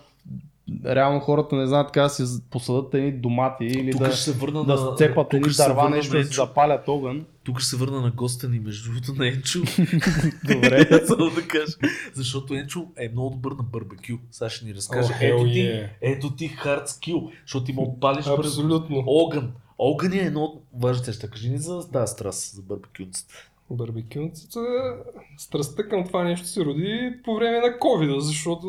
[0.87, 4.65] реално хората не знаят как да си посадат едни домати или тук да, се да
[4.65, 4.95] на...
[4.95, 7.25] сцепат едни дърва, нещо да си запалят огън.
[7.49, 9.59] Тук ще се върна на госта ни, между другото, на Енчо.
[10.45, 11.01] Добре.
[11.07, 11.73] Само да кажа.
[12.15, 14.19] Защото Енчо е много добър на барбекю.
[14.31, 15.13] Сега ще ни разкаже.
[15.13, 15.89] О, ето, hell ти, yeah.
[16.01, 18.27] ето ти хард скил, защото ти да палиш.
[18.27, 19.05] Абсолютно.
[19.07, 19.53] Огън.
[19.79, 21.29] Огън е едно от важните неща.
[21.29, 23.35] Кажи ни за тази страст, за барбекюнцата.
[23.71, 24.61] Барбекюнцата,
[25.39, 28.69] страстта към това нещо се роди по време на COVID, защото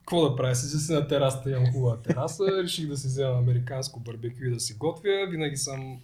[0.00, 0.54] какво да правя?
[0.54, 4.60] Седя си на терасата, имам хубава тераса, реших да си взема американско барбекю и да
[4.60, 5.26] си готвя.
[5.30, 5.98] Винаги съм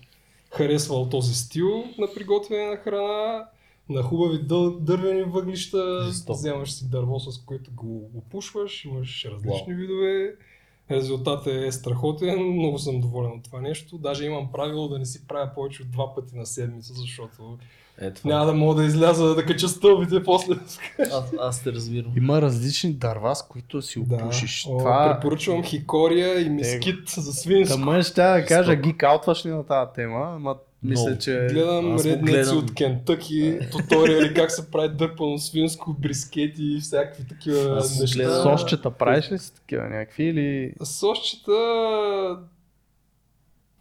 [0.56, 3.48] харесвал този стил на приготвяне на храна.
[3.88, 6.38] на хубави дъл, дървени въглища, Жестоко.
[6.38, 10.34] вземаш си дърво, с което го опушваш, имаш различни видове.
[10.90, 13.98] Резултатът е страхотен, много съм доволен от това нещо.
[13.98, 17.58] Даже имам правило да не си правя повече от два пъти на седмица, защото
[18.00, 18.30] Е, това.
[18.30, 20.54] няма да мога да изляза да кача стълбите после.
[21.12, 22.12] Аз, аз те разбирам.
[22.16, 24.66] Има различни дърва, с които си опушиш.
[24.68, 25.12] О, Това...
[25.12, 27.78] Препоръчвам хикория и мискит за свинско.
[27.78, 28.84] Та мъж ще да кажа, Стоп.
[28.84, 31.46] гик аутваш ли на тази тема, ама мисля, че...
[31.50, 32.58] Гледам редници гледам.
[32.58, 38.42] от Кентъки, туториали как се прави дърпано свинско, брискети и всякакви такива Аз неща.
[38.42, 40.72] Сосчета правиш ли си такива някакви или...
[40.82, 41.52] Сосчета,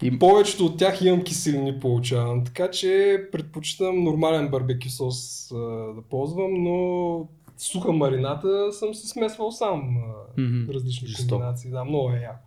[0.01, 0.19] И...
[0.19, 5.57] повечето от тях имам киселини получавам, така че предпочитам нормален барбекю сос а,
[5.95, 7.27] да ползвам, но
[7.57, 9.97] суха марината съм си смесвал сам
[10.37, 11.29] а, различни Жестоко.
[11.29, 11.71] комбинации.
[11.71, 12.39] Да, много е яко.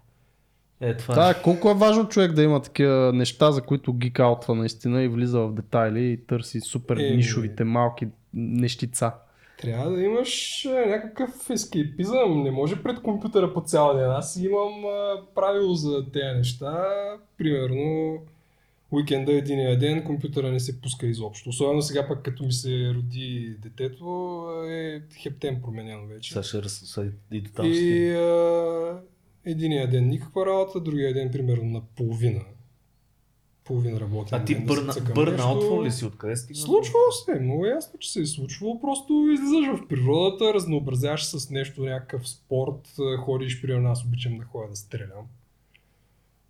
[0.80, 4.54] Е, това Да, колко е важно човек да има такива неща, за които гик аутва
[4.54, 9.12] наистина и влиза в детайли и търси супер Е, нишовите малки нещица.
[9.58, 12.42] Трябва да имаш а, някакъв ескейпизъм.
[12.42, 14.10] Не може пред компютъра по цял ден.
[14.10, 16.84] Аз имам а, правило за тези неща.
[17.38, 18.18] Примерно,
[18.90, 21.48] уикенда единия ден компютъра не се пуска изобщо.
[21.48, 26.32] Особено сега пък като ми се роди детето е хептен променено вече.
[26.32, 26.82] Сега ще раз...
[26.84, 29.00] сега и до там И а,
[29.44, 31.82] единия ден никаква работа, другия ден примерно на
[33.68, 34.34] Половина работи.
[34.34, 36.04] А ти бърна, бърнаутвал ли си?
[36.04, 36.60] Откъде стигна?
[36.62, 38.80] Случвало се, много е ясно, че се е случвало.
[38.80, 44.68] Просто излизаш в природата, разнообразяваш с нещо, някакъв спорт, ходиш, примерно аз обичам да ходя
[44.68, 45.26] да стрелям.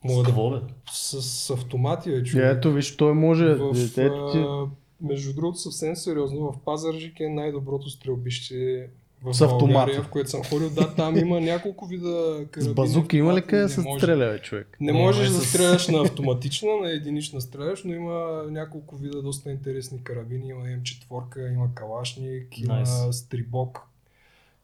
[0.01, 0.27] С Мога да...
[0.29, 0.57] какво, бе?
[0.93, 2.57] С, с автомати, бе, Е, човек.
[2.57, 3.55] ето виж, той може.
[3.55, 4.39] в, Детето ти...
[4.39, 4.67] а,
[5.01, 8.89] между другото, съвсем сериозно, в Пазаржик е най-доброто стрелбище
[9.23, 9.73] в С автомат.
[9.73, 10.71] България, в което съм ходил.
[10.71, 12.75] Да, там има няколко вида С карабини.
[12.75, 14.77] базуки има ли къде се стреля, бе, човек?
[14.81, 18.15] Не можеш май да с- стреляш на автоматична, на единична стреляш, но има
[18.51, 20.49] няколко вида доста интересни карабини.
[20.49, 21.03] Има М4,
[21.49, 23.11] има Калашник, има Nice.
[23.11, 23.81] Стрибок,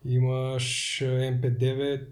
[0.05, 2.07] имаш МП9,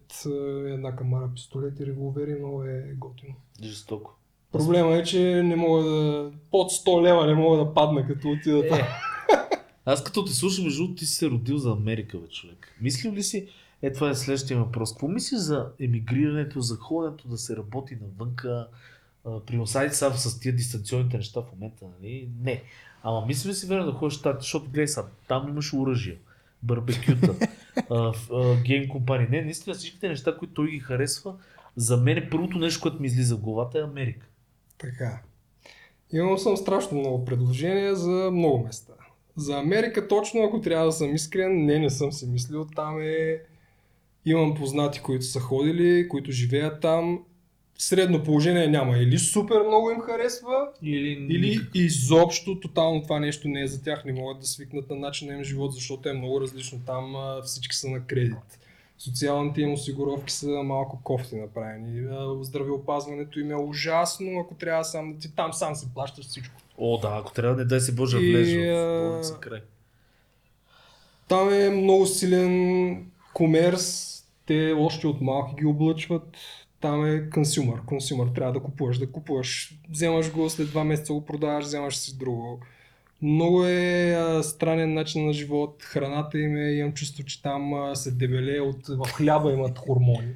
[0.68, 3.34] една камара пистолети, револвери, много е готино.
[3.62, 4.16] Жестоко.
[4.52, 6.30] Проблема е, че не мога да...
[6.50, 8.78] Под 100 лева не мога да падна, като отида там.
[8.78, 8.82] Е,
[9.84, 12.76] аз като те слушам, между другото, ти си се родил за Америка, бе, човек.
[12.80, 13.48] Мислил ли си,
[13.82, 18.68] е това е следващия въпрос, какво мислиш за емигрирането, за ходенето да се работи навънка,
[19.24, 22.28] а, при сайти сега с тия дистанционните неща в момента, нали?
[22.42, 22.62] Не.
[23.02, 26.18] Ама мислиш ли си верно да ходиш щатите, защото гледай сега, там имаш оръжие,
[26.62, 27.34] барбекюта,
[28.64, 29.26] гейм компании.
[29.30, 31.34] Не, наистина всичките неща, които той ги харесва,
[31.76, 34.26] за мен е първото нещо, което ми излиза в главата е Америка.
[34.78, 35.22] Така.
[36.12, 38.91] Имал съм страшно много предложения за много места.
[39.36, 42.66] За Америка точно, ако трябва да съм искрен, не, не съм си мислил.
[42.76, 43.38] Там е...
[44.24, 47.24] Имам познати, които са ходили, които живеят там.
[47.78, 48.98] Средно положение няма.
[48.98, 54.04] Или супер много им харесва, Или, или изобщо тотално това нещо не е за тях.
[54.04, 56.80] Не могат да свикнат на начина им живот, защото е много различно.
[56.86, 58.58] Там а, всички са на кредит.
[58.98, 62.08] Социалните им осигуровки са малко кофти направени.
[62.42, 66.61] Здравеопазването им е ужасно, ако трябва сам, ти там сам си плащаш всичко.
[66.84, 69.60] О, да, ако трябва, не дай се Боже, И, влезе в а, болница край.
[71.28, 76.36] Там е много силен комерс, те още от малки ги облъчват.
[76.80, 77.80] Там е консюмър.
[77.86, 79.78] Консюмър трябва да купуваш, да купуваш.
[79.90, 82.60] Вземаш го, след два месеца го продаваш, вземаш си друго.
[83.22, 85.82] Много е а, странен начин на живот.
[85.82, 90.34] Храната им е, имам чувство, че там а, се дебеле от в хляба имат хормони.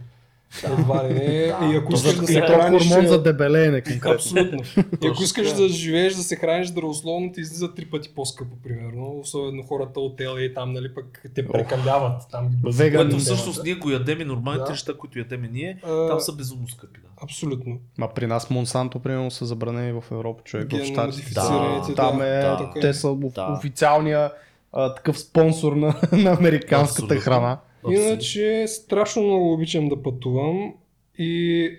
[0.64, 1.24] Едва ли не.
[1.64, 2.82] И ако искаш за- да се Е, храниш...
[2.82, 4.12] хормон за дебелеене конкретно.
[4.12, 4.58] Абсолютно.
[5.02, 5.60] И ако искаш така.
[5.60, 9.18] да живееш, да се храниш здравословно, ти излиза три пъти по-скъпо, примерно.
[9.20, 12.22] Особено хората от LA там, нали, пък те прекаляват.
[12.30, 14.70] Там ги Веган Което всъщност ние го ядем и нормалните Да.
[14.70, 17.00] неща, които ядем ние, А, там са безумно скъпи.
[17.00, 17.06] Да.
[17.22, 17.78] Абсолютно.
[17.98, 21.02] Ма при нас Монсанто, примерно, са забранени в Европа, човек, в Генно Штатите.
[21.06, 22.80] модифицираните, Там е, да, така е.
[22.80, 23.52] те са Да.
[23.52, 24.30] официалния
[24.72, 27.20] а, такъв спонсор на, на американската Абсолютно.
[27.20, 27.58] храна.
[27.90, 30.74] Иначе страшно много обичам да пътувам
[31.18, 31.70] и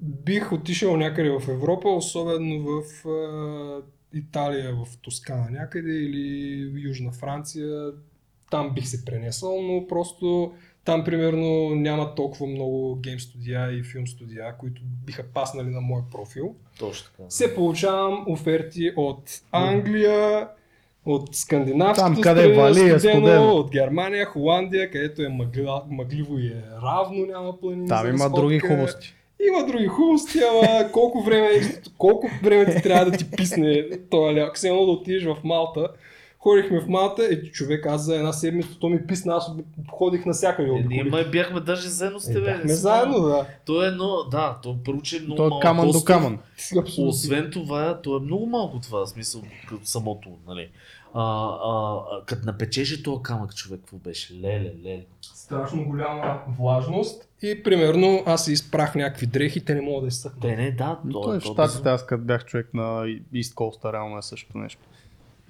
[0.00, 3.82] бих отишъл някъде в Европа, особено в а,
[4.14, 7.92] Италия, в Тоскана някъде или в Южна Франция.
[8.50, 10.52] Там бих се пренесъл, но просто
[10.84, 16.04] там примерно няма толкова много гейм студия и филм студия, които биха паснали на моя
[16.10, 16.54] профил.
[16.78, 17.30] Точно така.
[17.30, 20.48] Се получавам оферти от Англия,
[21.06, 23.50] от скандинавското Там, къде страни, вали, е студено.
[23.52, 28.40] от Германия, Холандия, където е мъгля, мъгливо и е равно, няма планини Там има разходка.
[28.40, 29.14] други хубости.
[29.48, 31.48] Има други хубости, ама колко време,
[31.98, 34.56] колко време ти трябва да ти писне този ляк.
[34.56, 35.88] Все едно да отидеш в Малта,
[36.42, 39.52] Ходихме в Малта, е, човек, аз за една седмица, то ми писна, аз
[39.90, 40.70] ходих навсякъде.
[40.70, 42.44] Е, ние май бяхме даже заедно с Е, тебе.
[42.44, 43.46] бяхме Не заедно, да.
[43.66, 46.38] То е едно, да, то първо, че е много То е малък камън до камън.
[46.78, 47.08] Абсолютно.
[47.08, 50.68] Освен това, то е много малко това, в смисъл, като самото, нали.
[51.14, 54.34] А, а, а, като напечеше този камък човек, какво беше?
[54.34, 55.04] Леле, леле.
[55.20, 60.40] Страшно голяма влажност и примерно аз изпрах някакви дрехи, те не могат да изсъхнат.
[60.40, 63.54] Те не, да, то, Той е в то Штатите, аз като бях човек на East
[63.54, 64.80] Coast, реално е същото нещо.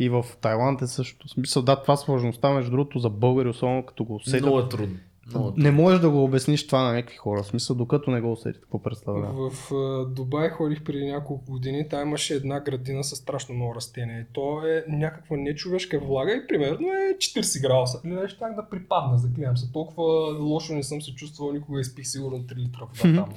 [0.01, 1.29] И в Тайланд е същото.
[1.29, 4.43] В смисъл, да, това сложността, между другото, за българи, особено като го усетят.
[4.43, 4.97] Много е трудно.
[5.27, 5.53] Много е.
[5.57, 7.43] Не можеш да го обясниш това на някакви хора.
[7.43, 9.51] В смисъл, докато не го усетят, какво представлява.
[9.51, 9.71] В
[10.09, 14.27] Дубай ходих преди няколко години, там имаше една градина с страшно много растения.
[14.33, 18.01] То е някаква нечовешка влага и примерно е 40 градуса.
[18.05, 19.73] Нещо так да припадна, заклевам се.
[19.73, 23.35] Толкова лошо не съм се чувствал, никога изпих сигурно 3 литра вода там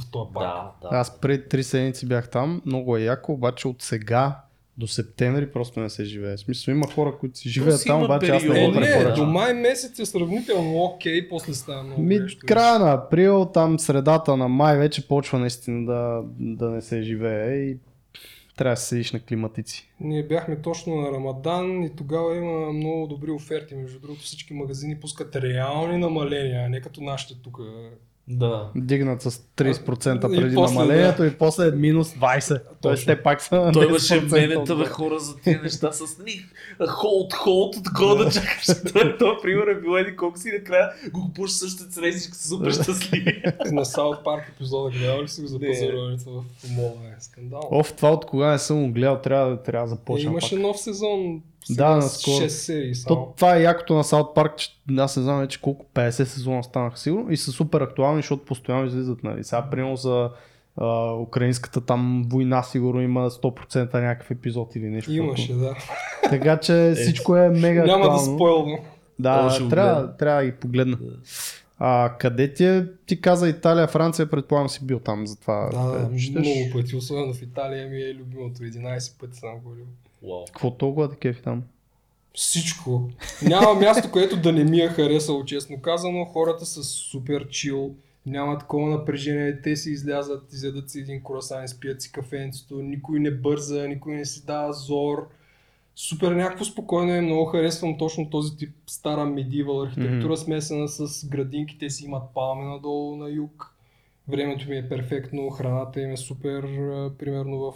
[0.00, 0.46] в този парк.
[0.46, 0.96] Да, да.
[0.96, 4.40] Аз преди три седмици бях там, много е яко, обаче от сега
[4.78, 6.36] до септември просто не се живее.
[6.36, 9.14] В смисъл има хора, които си живеят там, обаче аз не го Е, не, препоръчвам.
[9.16, 12.46] до май месец е сравнително окей, после става много Ми, горещо.
[12.46, 17.56] края на април, там средата на май вече почва наистина да, да не се живее
[17.56, 17.76] и
[18.56, 19.88] трябва да се седиш на климатици.
[20.00, 23.74] Ние бяхме точно на Рамадан и тогава има много добри оферти.
[23.74, 27.58] Между другото всички магазини пускат реални намаления, а не като нашите тук.
[28.28, 28.68] Да.
[28.76, 32.60] Дигнат с 30% И преди после, намалението и после е минус 20.
[32.82, 34.88] Тоест те пак са на Той имаше 10% мемета бе отгоре.
[34.88, 36.44] хора за тия неща с ни.
[36.88, 38.66] Холд, холд, такова да чакаш.
[38.92, 42.36] Той, той, пример е бил еди колко си накрая го купуваш същите цена и всички
[42.36, 43.42] са супер щастливи.
[43.72, 45.68] на Саут Парк епизода гледал ли си го за Не.
[45.68, 46.88] пазаруването в мола?
[47.18, 47.68] Е скандал.
[47.70, 50.62] Оф, това от кога не съм го гледал, трябва, трябва да Е, започна имаше пак.
[50.62, 51.42] нов сезон.
[51.68, 52.34] Да, Сега наскоро.
[52.34, 53.16] 6 серии само.
[53.16, 56.64] То, това е якото на Саут Парк, че аз не знам вече колко 50 сезона
[56.64, 59.22] станаха сигурно и са супер актуални, защото постоянно излизат.
[59.24, 59.44] Нали.
[59.44, 60.30] Сега, примерно за
[60.76, 65.12] а, украинската там война сигурно има 100% някакъв епизод или нещо.
[65.12, 65.76] Имаше, да.
[66.22, 68.78] Така че всичко е мега Няма да спойлвам.
[69.18, 70.98] Да, го трябва, трябва да ги погледна.
[71.78, 76.16] А къде ти е, ти каза Италия, Франция, предполагам си бил там, затова Да, да,
[76.16, 76.46] четеш.
[76.46, 76.96] много пъти.
[76.96, 78.62] Особено в Италия ми е любимото.
[78.62, 79.84] 11 пъти съм ходил.
[80.26, 80.44] Вау.
[80.44, 81.62] Какво толкова да кефи там?
[82.34, 83.10] Всичко.
[83.42, 86.24] Няма място, което да не ми е харесало, честно казано.
[86.24, 87.94] Хората са супер чил.
[88.26, 89.62] Няма такова напрежение.
[89.62, 92.74] Те си излязат, изядат си един круасан, изпият си кафенцето.
[92.74, 95.28] Никой не бърза, никой не си дава зор.
[95.96, 97.20] Супер някакво спокойно е.
[97.20, 101.78] Много харесвам точно този тип стара medieval архитектура, смесена с градинки.
[101.78, 103.74] Те си имат палми надолу на юг.
[104.28, 106.62] Времето ми е перфектно, храната им е супер.
[107.18, 107.74] Примерно в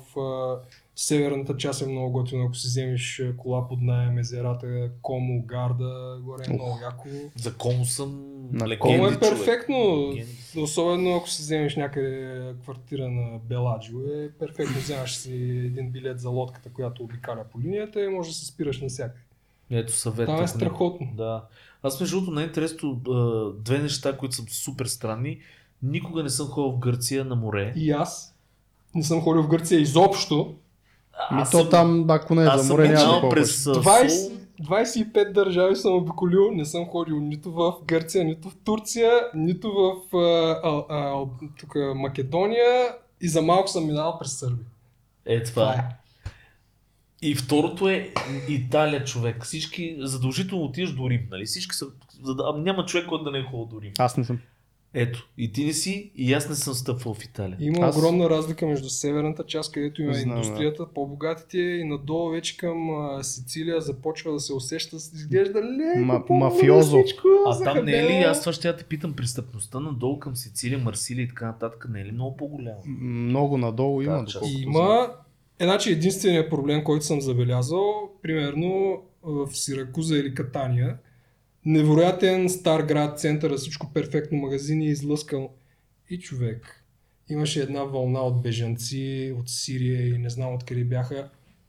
[1.00, 6.18] северната част е много готино, ако си вземеш а, кола под найем, езерата, Комо, Гарда,
[6.22, 7.08] горе е много яко.
[7.36, 10.26] За Комо съм На легенди, Комо е перфектно, Легенди.
[10.56, 14.76] особено ако си вземеш някъде квартира на Беладжио, е перфектно.
[14.80, 15.32] Вземаш си
[15.66, 19.20] един билет за лодката, която обикаля по линията и може да се спираш навсякъде.
[19.70, 20.26] Ето съвет.
[20.26, 21.06] Там е не- страхотно.
[21.16, 21.44] Да.
[21.82, 23.00] Аз между другото най-интересно
[23.58, 25.38] две неща, които са супер странни.
[25.82, 27.72] Никога не съм ходил в Гърция на море.
[27.76, 28.34] И аз
[28.94, 30.54] не съм ходил в Гърция изобщо.
[31.32, 33.66] Ми то съм- там, ако не е за море, няма да през през...
[33.66, 34.38] а, 20, Сол.
[34.60, 40.16] 25 държави съм обиколил, не съм ходил нито в Гърция, нито в Турция, нито в
[40.16, 40.20] а,
[40.64, 41.24] а, а,
[41.60, 42.88] тук, Македония
[43.20, 44.66] и за малко съм минал през Сърбия.
[45.26, 45.84] Е, това е.
[47.22, 48.10] И второто е
[48.48, 49.44] Италия, човек.
[49.44, 51.46] Всички задължително отиваш до Рим, нали?
[51.46, 51.86] Всички са...
[52.22, 53.92] за да- а, Няма човек, който да не е ходил до Рим.
[53.98, 54.38] Аз не съм.
[54.94, 57.56] Ето, и ти не си, и аз не съм стъпвал в Италия.
[57.60, 60.34] Има Аз- огромна разлика между северната част, където има Знам, да.
[60.36, 66.98] индустрията, по-богатите и надолу вече към а, Сицилия започва да се усеща, изглежда леко мафиозо.
[66.98, 70.36] всичко, А там не е ли, аз това ще я те питам, престъпността надолу към
[70.36, 72.78] Сицилия, Марсилия и така нататък, не е ли много по-голяма?
[73.00, 74.24] Много надолу има.
[74.24, 74.40] Да.
[74.58, 75.10] Има,
[75.58, 80.96] е, значи единственият проблем, който съм забелязал, примерно в Сиракуза или Катания,
[81.66, 85.50] невероятен стар град, центъра, всичко перфектно, магазини излъскал.
[86.10, 86.84] И човек,
[87.28, 91.28] имаше една вълна от бежанци от Сирия и не знам откъде бяха.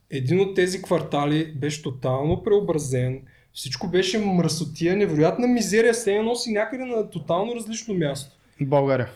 [0.10, 3.22] Един от тези квартали беше тотално преобразен,
[3.54, 8.36] всичко беше мръсотия, невероятна мизерия, се едно носи някъде на тотално различно място.
[8.62, 9.10] България.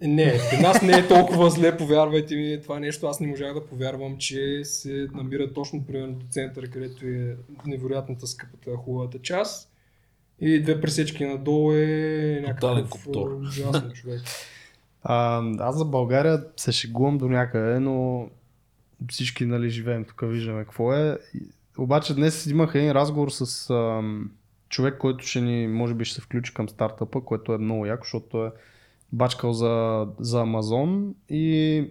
[0.00, 3.66] Не, при нас не е толкова зле, повярвайте ми, това нещо аз не можах да
[3.66, 9.71] повярвам, че се намира точно примерно до центъра, където е невероятната скъпата хубавата част.
[10.42, 14.20] И две пресечки надолу е някакъв а, ужасно човек.
[15.04, 18.28] А, аз за България се шегувам до някъде, но
[19.08, 21.18] всички нали, живеем тук, виждаме какво е.
[21.78, 24.30] Обаче днес имах един разговор с ам,
[24.68, 28.04] човек, който ще ни, може би ще се включи към стартъпа, което е много яко,
[28.04, 28.52] защото е
[29.12, 31.84] бачкал за, за Амазон и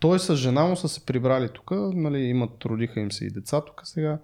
[0.00, 3.60] той с жена му са се прибрали тук, нали, имат, родиха им се и деца
[3.60, 4.18] тук сега.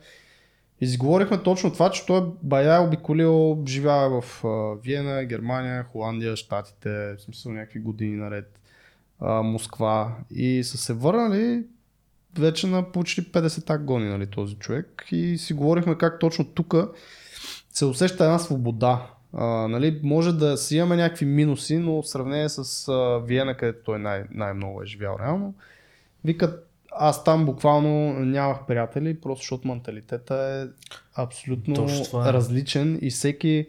[0.80, 0.98] И си
[1.44, 4.44] точно това, че той бая е обиколил, живява в
[4.82, 8.60] Виена, Германия, Холандия, Штатите, в смисъл някакви години наред,
[9.20, 10.16] Москва.
[10.30, 11.64] И са се върнали
[12.38, 15.06] вече на почти 50 гони, нали, този човек.
[15.12, 16.74] И си говорихме как точно тук
[17.72, 19.06] се усеща една свобода.
[19.32, 22.92] А, нали, може да си имаме някакви минуси, но в сравнение с
[23.26, 25.54] Виена, където той най- най-много е живял реално,
[26.24, 30.86] викат аз там буквално нямах приятели, просто защото менталитета е
[31.22, 32.32] абсолютно е.
[32.32, 33.66] различен и всеки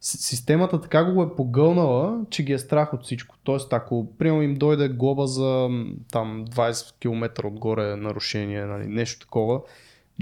[0.00, 3.36] системата така го е погълнала, че ги е страх от всичко.
[3.44, 5.68] Тоест, ако приема им дойде глоба за
[6.12, 9.60] там 20 км отгоре нарушение, нали, нещо такова,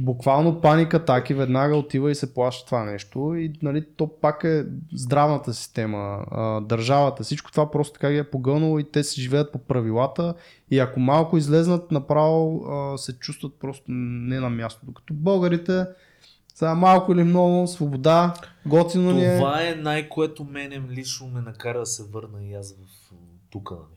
[0.02, 4.66] буквално паника атаки веднага отива и се плаща това нещо и нали, то пак е
[4.94, 6.24] здравната система,
[6.62, 10.34] държавата, всичко това просто така ги е погълнало и те си живеят по правилата
[10.70, 12.64] и ако малко излезнат направо
[12.98, 14.86] се чувстват просто не на място.
[14.86, 15.84] Докато българите
[16.54, 18.34] сега малко или много свобода,
[18.66, 19.36] готино ни е.
[19.36, 23.12] Това е най-което мене лично ме накара да се върна и аз в
[23.50, 23.95] тук, нали.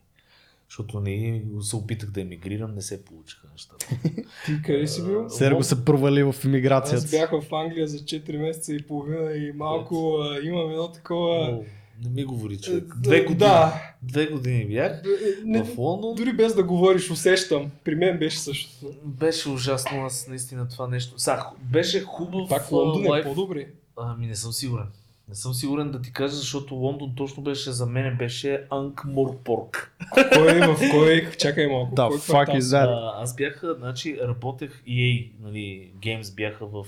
[0.70, 3.88] Защото не се опитах да емигрирам, не се получиха нещата.
[4.46, 5.30] Ти къде си бил?
[5.30, 7.02] Серго се провали в Аз иммиграцията.
[7.02, 7.10] си.
[7.12, 11.50] бях в Англия за 4 месеца и половина и малко а, имам едно такова...
[11.50, 11.64] О,
[12.04, 12.84] не ми говори човек.
[12.98, 13.38] Е, Две години.
[13.38, 13.74] Да.
[14.02, 15.02] Две години бях Е,
[15.46, 16.16] Не, в Лондон.
[16.16, 17.72] дори без да говориш, усещам.
[17.84, 18.94] При мен беше същото.
[19.06, 21.14] Беше ужасно, аз наистина това нещо.
[21.18, 23.68] Са, беше хубав Пак Лондон е по-добре.
[23.98, 24.86] Ами не съм сигурен.
[25.30, 29.98] Не съм сигурен да ти кажа, защото Лондон точно беше за мен беше Анкморпорк.
[30.34, 31.32] Кой е в кой?
[31.38, 31.96] Чакай малко.
[31.96, 33.12] Да, кой fuck is that?
[33.16, 36.86] Аз бях, значи, работех EA, нали, Games бяха в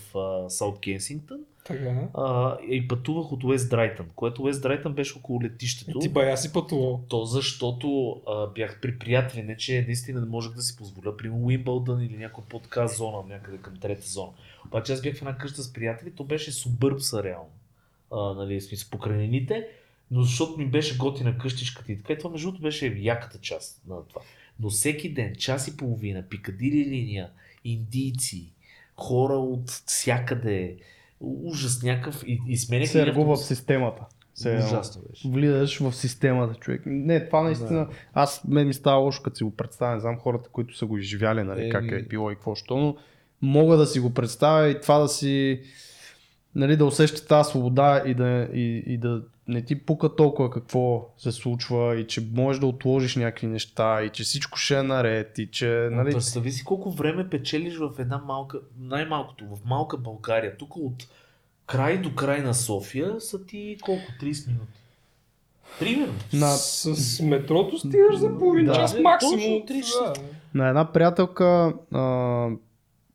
[0.50, 2.08] Саут Кенсингтън Така.
[2.14, 6.00] а, и пътувах от Уест Драйтън, което Уест Драйтън беше около летището.
[6.00, 7.02] Ти бая си пътувал.
[7.08, 11.46] То защото а, бях при приятели, не че наистина не можех да си позволя, примерно
[11.46, 14.32] Уимбълдън или някаква по-така зона, някъде към трета зона.
[14.66, 17.50] Обаче аз бях в една къща с приятели, то беше субърбса реално.
[18.14, 19.68] А, нали, в смисъл покрайнините,
[20.12, 23.82] но защото ми беше готина къщичката и така, и това между другото беше яката част
[23.88, 24.22] на това.
[24.60, 27.30] Но всеки ден, час и половина, пикадили линия,
[27.66, 28.52] индийци,
[28.98, 30.76] хора от всякъде,
[31.20, 33.48] ужас някакъв и, и сменяха Серго в автобус.
[33.48, 34.02] системата.
[34.46, 35.28] Ужасно беше.
[35.28, 36.82] влизаш в системата, човек.
[36.86, 40.50] Не, това наистина, аз мен ми става лошо, като си го представя, не знам хората,
[40.50, 41.72] които са го изживяли, нали, Еми.
[41.72, 42.96] как е било и какво, що, но
[43.42, 45.62] мога да си го представя и това да си,
[46.56, 51.10] нали, да усещаш тази свобода и да, и, и да не ти пука толкова какво
[51.18, 55.38] се случва и че можеш да отложиш някакви неща и че всичко ще е наред
[55.38, 56.12] и че, Нали...
[56.12, 60.58] Представи си колко време печелиш в една малка, най-малкото, в малка България.
[60.58, 61.08] Тук от
[61.66, 64.04] край до край на София са ти колко?
[64.22, 64.72] 30 минути.
[65.80, 66.14] Примерно.
[66.34, 68.74] на, С метрото стигаш за половин Да.
[68.74, 69.66] час Точно, максимум.
[69.68, 70.14] три Да.
[70.54, 72.48] на една приятелка, а,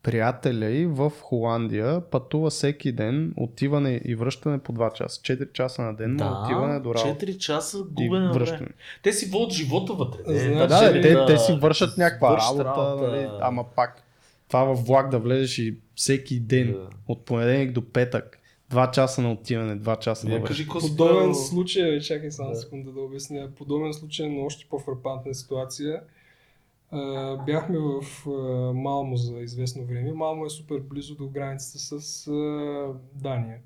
[0.03, 5.21] приятеля и в Холандия пътува всеки ден, отиване и връщане по 2 часа.
[5.21, 7.25] 4 часа на ден, да, отиване до работа.
[7.25, 8.69] 4 часа губене на връщане.
[9.03, 10.19] Те си водят живота вътре.
[10.25, 14.03] Значи, Да, да, Че те, да те си вършат някаква вършат работа, нали, ама пак
[14.47, 16.89] това в влак да влезеш и всеки ден, Да.
[17.07, 18.39] от понеделник до петък,
[18.71, 20.47] 2 часа на отиване, 2 часа на връщане.
[20.47, 22.55] кажи Подобен случай, бе, чакай само Да.
[22.55, 23.47] секунда да обясня.
[23.57, 26.01] Подобен случай на още по-фрапантна ситуация.
[26.91, 28.31] А, бяхме в а,
[28.73, 30.13] Малмо за известно време.
[30.13, 33.57] Малмо е супер близо до границата с а, Дания.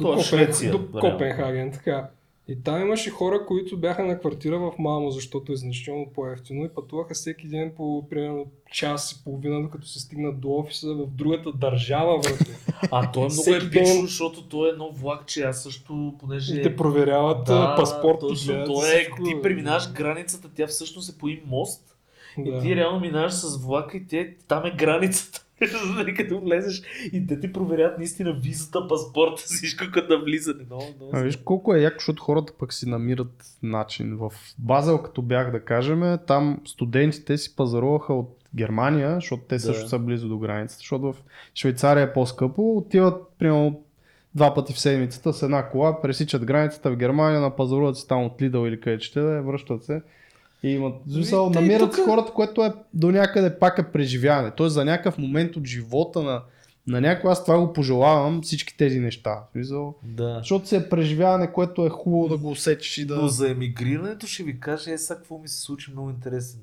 [0.00, 1.00] То е Копен- Швеция, До.
[1.00, 2.10] Копенхаген, така.
[2.48, 6.68] И там имаше хора, които бяха на квартира в Малмо, защото е значително по-ефтино и
[6.68, 11.52] пътуваха всеки ден по примерно час и половина, докато се стигнат до офиса в другата
[11.52, 12.16] държава.
[12.16, 12.56] Върте.
[12.90, 15.42] А то е много Всеки епично, ден- защото то е едно влакче.
[15.42, 16.60] Аз също, понеже...
[16.60, 18.20] И те проверяват да, паспорт.
[18.20, 21.93] точно, то е, ти преминаваш границата, тя всъщност е по един мост
[22.38, 22.50] Да.
[22.50, 25.40] И ти реално минаваш с влака и те, там е границата.
[25.96, 26.82] Нали, като влезеш
[27.12, 30.64] и те ти проверят наистина визата, паспорта, всичко като влизане.
[30.66, 31.10] Много, много.
[31.14, 34.16] А виж колко е яко, защото хората пък си намират начин.
[34.16, 39.60] В Базел, като бях да кажем, там студентите си пазаруваха от Германия, защото те Да.
[39.60, 41.16] също са близо до границата, защото в
[41.54, 43.82] Швейцария е по-скъпо, отиват примерно
[44.34, 48.42] два пъти в седмицата с една кола, пресичат границата в Германия, напазаруват си там от
[48.42, 50.02] Лидъл или къде ще да е, връщат се.
[50.64, 54.50] И имат, в смисъл, намират тука- хората, което е до някъде пак е преживяване.
[54.50, 56.42] Тоест за някакъв момент от живота на,
[56.86, 59.42] на някой, аз това го пожелавам всички тези неща.
[59.52, 60.34] Смисъл, Да.
[60.38, 63.16] защото си е преживяване, което е хубаво да го усетиш и да...
[63.16, 66.60] Но за емигрирането ще ви кажа, е сега какво ми се случи много интересен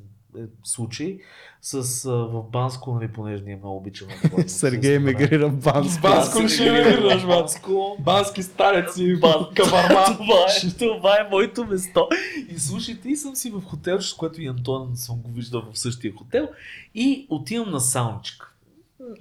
[0.64, 1.18] случай
[1.62, 4.14] с а, в Банско, нали, понеже ние много обичаме.
[4.38, 6.02] да Сергей мигрира в Банско.
[6.02, 7.28] Банско ли ще бат?
[7.28, 7.98] Банско.
[8.00, 9.20] Бански старец и
[9.56, 10.06] каварма.
[10.18, 12.08] това, е, това е моето место.
[12.50, 15.80] И слушайте, и съм си в хотел, с което и Антон съм го виждал в
[15.80, 16.50] същия хотел.
[16.96, 18.56] И отивам на саунчик.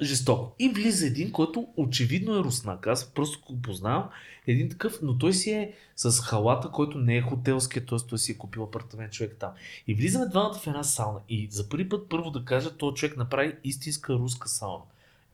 [0.02, 0.52] жестоко.
[0.58, 2.86] И влиза един, който очевидно е руснак.
[2.86, 4.04] Аз просто го познавам.
[4.50, 7.98] Един такъв, но той си е с халата, който не е хотелския, т.е.
[8.08, 9.50] той си е купил апартамент човек там.
[9.86, 11.18] И влизаме двамата в една сауна.
[11.28, 14.82] И за първи път първо да кажа, този човек направи истинска руска сауна.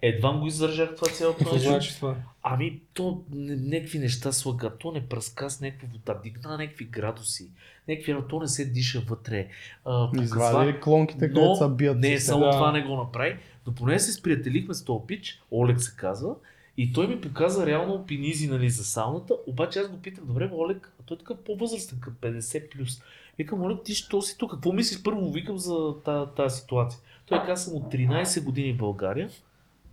[0.02, 1.68] Едва го издържах това цялото нещо.
[1.68, 2.16] значи това?
[2.42, 7.48] Ами, то някакви неща слага, то не пръска с някаква вода, дигна някакви градуси,
[7.88, 9.48] някакви, то не се диша вътре.
[9.84, 11.98] А, Извади ли клонките, но са бият?
[11.98, 12.50] не, с само Да.
[12.50, 13.36] това не го направи.
[13.66, 16.34] Но поне се сприятелихме с този пич, Олег се казва,
[16.76, 20.92] и той ми показа реално пинизи нали, за сауната, обаче аз го питах, добре, Олег,
[21.00, 23.02] а той е такъв по-възрастен, към 50 плюс.
[23.38, 24.50] Викам, Олег, ти що си тук?
[24.50, 25.32] Какво мислиш първо?
[25.32, 27.00] Викам за тази, тази ситуация.
[27.26, 29.30] Той каза, съм от 13 години в България,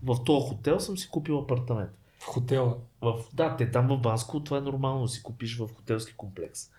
[0.04, 1.92] в този хотел съм си купил апартамент.
[2.20, 2.78] В хотела.
[3.02, 6.70] В, да, те там в Банско, това е нормално си купиш в хотелски комплекс.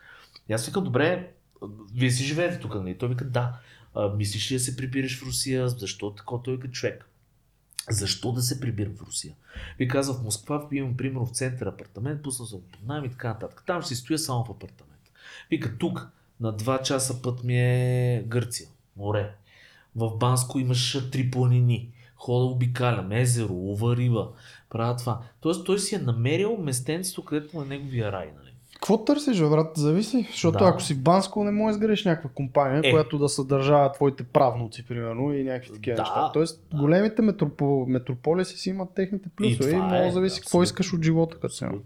[0.48, 1.32] И аз викам, добре,
[1.94, 2.98] вие си живеете тук, нали?
[2.98, 3.52] Той вика, да.
[3.94, 5.68] А, мислиш ли да се прибираш в Русия?
[5.68, 6.34] Защо така?
[6.44, 7.08] Той вика, човек.
[7.90, 9.34] Защо да се прибирам в Русия?
[9.78, 13.28] Ви казва, в Москва имам, примерно, в център апартамент, пуснал съм под найем и така
[13.28, 13.62] нататък.
[13.66, 15.02] Там си стоя само в апартамент.
[15.50, 16.08] Вика, тук
[16.40, 19.34] на 2 часа път ми е Гърция, море.
[19.96, 21.92] В Банско имаш три планини.
[22.16, 24.32] Хода обикалям, езеро, лова риба,
[24.70, 25.20] правя това.
[25.40, 28.32] Тоест той си е намерил местенцето, където е неговия рай.
[28.84, 29.72] Какво търсиш, бе, брат?
[29.76, 30.26] Зависи.
[30.30, 30.64] Защото Да.
[30.64, 32.90] ако си в Банско, не можеш да изградиш някаква компания, Е.
[32.90, 36.30] която да съдържава твоите правнуци, примерно, и някакви такива Да, неща.
[36.32, 36.76] Тоест, да.
[36.78, 37.84] големите метропо...
[37.88, 41.54] метрополиси си имат техните плюсове и, това много е, зависи какво искаш от живота като
[41.54, 41.78] цяло.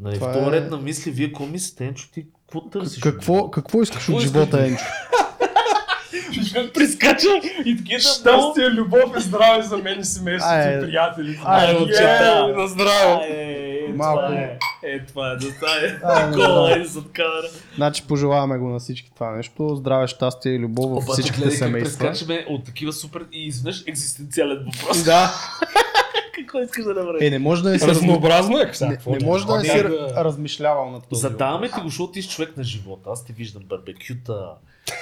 [0.00, 3.02] Нали, Това в този е- ред на мисли, вие какво мислите, Енчо, ти какво търсиш?
[3.02, 4.66] Какво, какво искаш Какво от живота?
[4.66, 4.84] Енчо?
[6.74, 7.28] Прискача
[7.64, 11.40] и такива Щастие, любов и здраве за мен и семейството и приятелите.
[11.44, 13.77] ай, Е, на здраве.
[13.88, 14.22] Е, Малко.
[14.22, 14.58] това е.
[14.82, 15.98] Е, това е да стане.
[16.04, 16.80] Ай, Кола да.
[16.80, 17.48] е зад камера.
[17.74, 19.74] Значи пожелаваме го на всички това нещо.
[19.76, 21.98] Здраве, щастие и любов в Обаче всичките семейства.
[21.98, 25.04] прескачаме от такива супер и изведнъж екзистенциален въпрос.
[25.04, 25.34] Да.
[26.34, 27.22] Какво искаш да направиш?
[27.22, 27.86] Е, не може да не си.
[27.88, 28.72] Разнообразно е.
[28.80, 29.84] не, не може да не си
[30.16, 33.10] размишлявал на този Задаваме ти го, защото ти си човек на живота.
[33.10, 34.50] Аз те виждам барбекюта,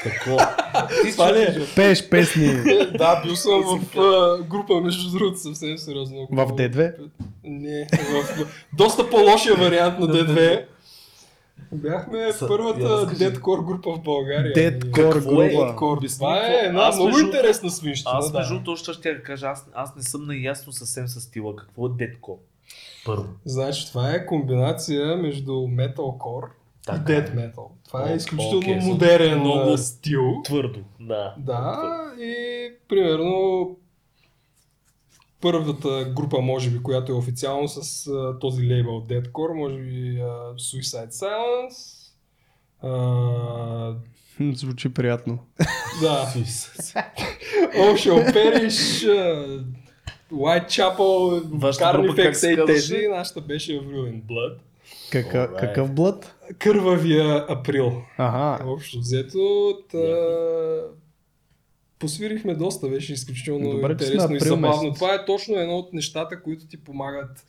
[0.03, 0.37] тако.
[1.13, 1.57] Това ли е?
[1.77, 2.55] Пееш песни
[2.99, 6.29] Да, бил съм в а, група, между другото, съвсем сериозно.
[6.31, 6.95] в D2.
[7.45, 10.65] Не, в доста по-лошия вариант на D2.
[11.73, 14.53] Бяхме Са- първата дедкор група в България.
[14.93, 15.49] Какво е?
[15.49, 15.67] група.
[15.67, 15.97] Дедкор.
[15.97, 18.11] Обясни Това какво- е една аз много между- интересна свинщина.
[18.15, 18.39] Аз да.
[18.39, 21.57] между другото още ще кажа, аз, аз не съм наясно съвсем с стила.
[21.57, 22.39] Какво е детко?
[23.05, 23.25] Първо.
[23.45, 27.13] Значи това е комбинация между metalcore и Така.
[27.13, 27.69] death metal.
[27.87, 30.43] Това е изключително окей, съм модерен много стил.
[30.45, 31.35] Твърдо, да.
[31.39, 33.71] Да, и примерно
[35.41, 40.55] първата група, може би, която е официално с а, този лейбъл Deadcore, може би а,
[40.55, 42.11] Suicide Silence.
[42.83, 43.95] А,
[44.55, 45.39] Звучи приятно.
[46.03, 46.27] да,
[47.77, 49.09] Ocean Perish,
[50.33, 53.09] Whitechapel, Вашата Carnifex и тези.
[53.09, 54.57] Нашата беше Avril in Blood.
[55.13, 55.61] Какъв, Alright.
[55.61, 56.35] какъв блъд?
[56.59, 58.03] Кървавия април.
[58.19, 58.65] Ага.
[58.71, 59.99] Общо взето, та...
[61.99, 64.83] посвирихме доста, беше изключително Добре, интересно и забавно.
[64.83, 64.95] месец.
[64.95, 67.47] Това е точно едно от нещата, които ти помагат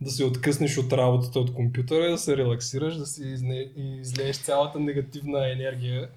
[0.00, 3.70] да се откъснеш от работата от компютъра, да се релаксираш, да си изне...
[4.00, 6.08] излееш цялата негативна енергия.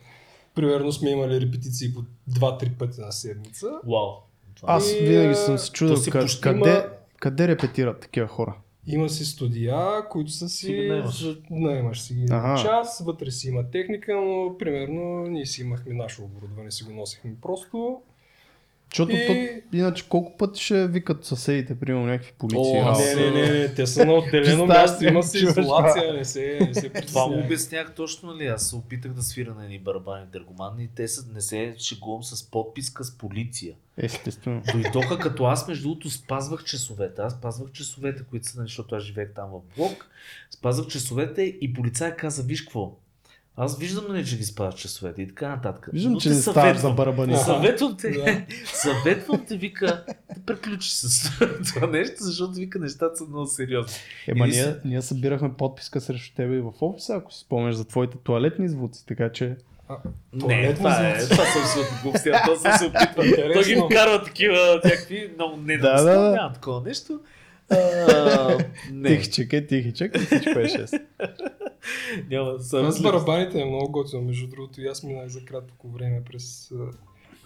[0.56, 3.68] Примерно сме имали репетиции по 2-3 пъти на седмица.
[3.68, 4.10] Вау.
[4.56, 5.96] Това Аз И, винаги съм се чудил
[6.42, 6.86] къде, има-
[7.20, 8.56] къде репетират такива хора.
[8.88, 10.90] Има си студия, които са си...
[11.50, 12.62] Наемаш си ги Ага.
[12.62, 17.36] час, вътре си има техника, но примерно ние си имахме наше оборудване, си го носихме
[17.42, 18.02] просто.
[18.92, 22.80] Защото И- път, иначе колко пъти ще викат съседите, примерно някакви полиции.
[22.80, 22.98] О?
[23.00, 26.74] Не, не, не, не, те са на отделено място, има си изолация, не се, не
[26.74, 28.46] се Това му обяснях точно, нали?
[28.46, 32.24] Аз се опитах да свира на едни барабани дъргомани и те са, не се шегувам
[32.24, 33.76] с подписка с полиция.
[33.98, 34.62] Естествено.
[34.72, 37.22] Дойдоха като аз, между другото, спазвах часовете.
[37.22, 40.10] Аз спазвах часовете, които са, нали, защото аз живеех там в блок.
[40.52, 42.96] Спазвах часовете и полицай каза, виж какво,
[43.58, 45.90] аз виждам, нали, че ги спазваш часовете и така нататък.
[45.94, 47.38] Виждам, Но че не ставаш за барабани.
[47.38, 48.42] Съветвам те, Да.
[48.66, 50.04] съветвам те, вика,
[50.36, 51.30] да приключи с
[51.66, 53.94] това нещо, защото вика нещата са много сериозни.
[54.28, 57.86] Ема ние, се- ние събирахме подписка срещу тебе и в офиса, ако си спомняш за
[57.86, 59.46] твоите туалетни звуци, така че...
[59.46, 63.24] Не, Туалетни това е, това съм се глупости, а то съм се опитва.
[63.54, 66.32] Той ги вкарва такива някакви, много не Да, да, да, да.
[66.32, 67.20] няма такова нещо.
[67.70, 68.58] А,
[68.92, 71.02] не, Тихичък е, тихичък, и всичко е 6.
[72.30, 72.50] няма.
[72.50, 76.22] Това с Съм, барабаните е много готино, между другото и аз минах за кратко време
[76.32, 76.72] през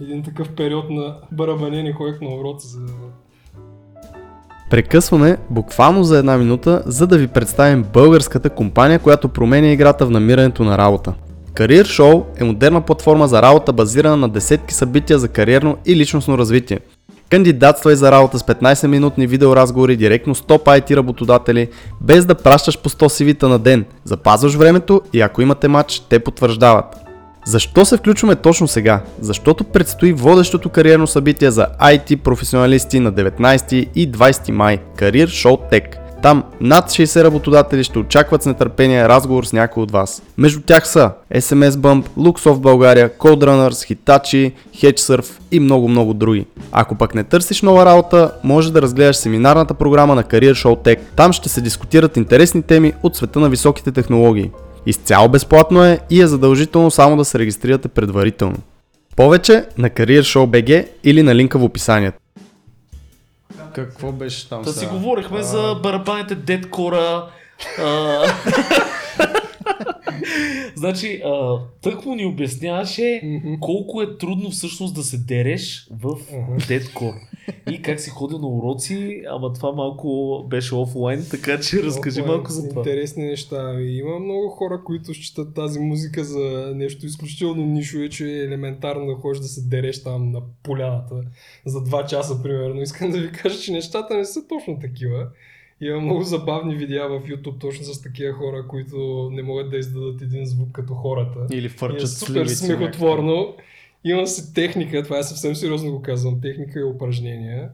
[0.02, 2.80] един такъв период на барабанени, ходех на урок за
[4.70, 10.10] Прекъсваме буквално за една минута, за да ви представим българската компания, която променя играта в
[10.10, 11.14] намирането на работа.
[11.54, 16.38] Career Show е модерна платформа за работа, базирана на десетки събития за кариерно и личностно
[16.38, 16.80] развитие.
[17.30, 21.68] Кандидатствай за работа с 15-минутни видеоразговори директно с топ IT работодатели,
[22.02, 23.86] без да пращаш по 100 CV-та на ден.
[24.04, 26.86] Запазваш времето и ако имате матч, те потвърждават.
[27.46, 29.02] Защо се включваме точно сега?
[29.22, 35.72] Защото предстои водещото кариерно събитие за IT професионалисти на 19 и 20 май– Career Show
[35.72, 36.07] Tech.
[36.22, 40.24] Там над 60 работодатели ще очакват с нетърпение разговор с някой от вас.
[40.38, 46.46] Между тях са SMS Bump, Luxoft България, Coderunners, Hitachi, HedgeSurf и много много други.
[46.72, 51.00] Ако пък не търсиш нова работа, може да разгледаш семинарната програма на Career Show Tech.
[51.16, 54.52] Там ще се дискутират интересни теми от света на високите технологии.
[54.86, 58.58] Изцяло безплатно е и е задължително само да се регистрирате предварително.
[59.16, 62.18] Повече на Career Show BG или на линка в описанието.
[63.78, 67.30] Какво беше там Та си говорихме за барабаните дедкора.
[67.80, 67.84] а,
[70.76, 73.22] значи, а, тъкмо ни обясняваше
[73.62, 76.18] колко е трудно всъщност да се дереш в
[76.68, 77.14] дедкор.
[77.72, 82.34] И как си ходил на уроци, ама това малко беше офлайн, така че разкажи Много
[82.34, 82.82] малко за това.
[82.82, 83.82] Интересни неща.
[83.82, 89.06] Има много хора, които считат тази музика за нещо изключително нишо и че е елементарно
[89.06, 91.16] да ходиш да се дереш там на поляната
[91.66, 92.82] за 2 часа, примерно.
[92.82, 95.28] Искам да ви кажа, че нещата не са точно такива.
[95.82, 100.22] Има много забавни видеа в YouTube точно с такива хора, които не могат да издадат
[100.22, 101.40] един звук като хората.
[101.52, 103.56] Или И е фърчат супер сливици смехотворно.
[104.04, 107.70] Има си техника, това е съвсем сериозно го казвам, техника и упражнения.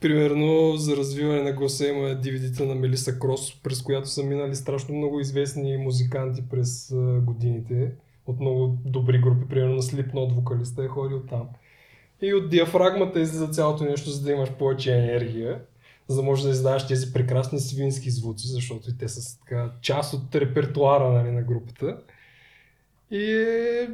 [0.00, 4.94] Примерно за развиване на гласа има DVD-та на Мелиса Крос, през която са минали страшно
[4.94, 7.90] много известни музиканти през годините.
[8.26, 11.48] От много добри групи, примерно на Slipknot вокалиста е ходил там.
[12.22, 15.60] И от диафрагмата излиза цялото нещо, за да имаш повече енергия,
[16.08, 20.14] за да можеш да издаваш тези прекрасни свински звуци, защото и те са така част
[20.14, 21.96] от репертуара нали, на групата.
[23.10, 23.88] И е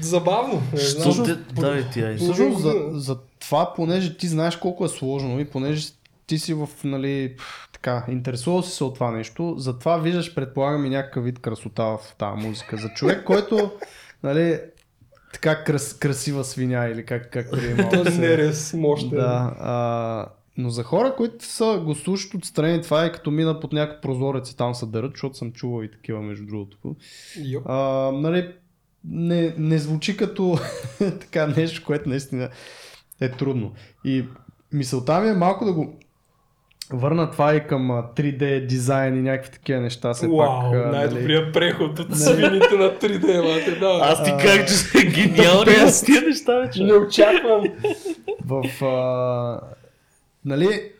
[0.00, 0.62] забавно.
[0.74, 1.26] Знам.
[1.54, 2.16] Да.
[2.16, 5.88] Всъщност за, за това, понеже ти знаеш колко е сложно и понеже
[6.26, 7.36] ти си в, нали,
[7.72, 11.98] така, интересувал си се от това нещо, затова виждаш, предполагам и някакъв вид красота в
[12.18, 12.76] тази музика.
[12.76, 13.70] За човек, който,
[14.22, 14.60] нали,
[15.32, 17.46] така крас, красива свиня или как, как
[18.12, 19.10] се- нерез мощен.
[19.10, 20.26] Да, а,
[20.56, 24.50] но за хора, които са го слушат отстрани, това е като мина под някакъв прозорец
[24.50, 26.96] и там се дърят, защото съм чувал и такива между другото.
[27.64, 27.76] А,
[28.12, 28.48] нали,
[29.04, 30.58] не, не звучи като
[31.20, 32.48] така нещо, което наистина
[33.20, 33.72] е трудно.
[34.04, 34.24] И
[34.72, 35.94] мисълта ми е малко да го
[36.92, 40.14] върна това и към а, 3D дизайн и някакви такива неща.
[40.14, 44.00] Все Вау, пак, нали, най-добрият преход от свините на 3D, мате, да.
[44.02, 46.82] Аз ти как, че са гениални с тия неща, вече.
[46.84, 47.64] не очаквам.
[48.46, 48.84] в...
[48.84, 49.60] А,
[50.44, 50.92] нали,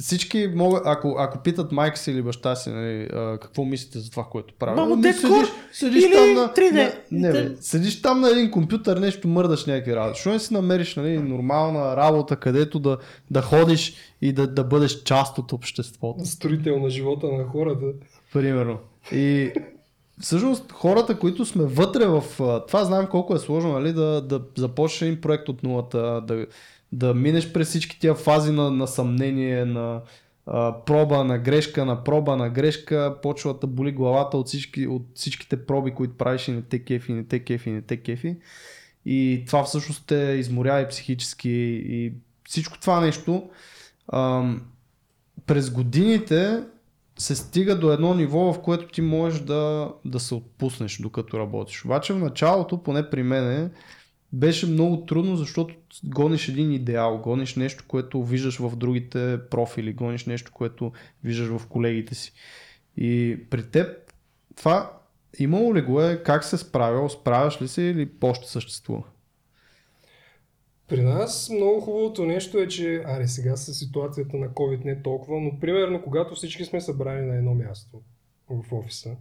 [0.00, 4.10] всички могат, ако, ако питат майка си или баща си, нали, а, какво мислите за
[4.10, 4.76] това, което правя?
[4.76, 6.48] Мамо, Ами, дедко, седиш, седиш или там на...
[6.48, 6.72] 3D?
[6.72, 10.20] Не, не, бе, седиш там на един компютър, нещо мърдаш някакви работи.
[10.20, 12.98] Що не си намериш нали, нормална работа, където да,
[13.30, 16.24] да ходиш и да, да бъдеш част от обществото?
[16.24, 17.86] Строител на живота на хората.
[18.32, 18.78] Примерно.
[19.12, 19.52] И
[20.20, 22.24] всъщност хората, които сме вътре в
[22.68, 26.46] това, знаем колко е сложно нали, да, да започнеш един проект от нулата, да,
[26.92, 30.00] да минеш през всички тия фази на, на съмнение, на
[30.46, 35.06] а, проба, на грешка, на проба, на грешка, почва да боли главата от, всички, от
[35.14, 38.36] всичките проби, които правиш и не те кефи, не те кефи, не те кефи.
[39.06, 41.50] И това всъщност те изморява и психически
[41.88, 42.12] и
[42.48, 43.50] всичко това нещо
[44.12, 44.62] ам,
[45.46, 46.62] през годините
[47.18, 51.84] се стига до едно ниво, в което ти можеш да, да се отпуснеш докато работиш.
[51.84, 53.70] Обаче в началото, поне при мене,
[54.32, 55.74] беше много трудно, защото
[56.04, 60.92] гониш един идеал, гониш нещо, което виждаш в другите профили, гониш нещо, което
[61.24, 62.32] виждаш в колегите си.
[62.96, 63.88] И при теб
[64.56, 64.98] това
[65.38, 69.02] имало ли го е, как се справял, справяш ли се или още съществува?
[70.88, 75.02] При нас много хубавото нещо е, че, аре сега с ситуацията на COVID не е
[75.02, 78.00] толкова, но примерно когато всички сме събрани на едно място
[78.50, 79.16] в офиса,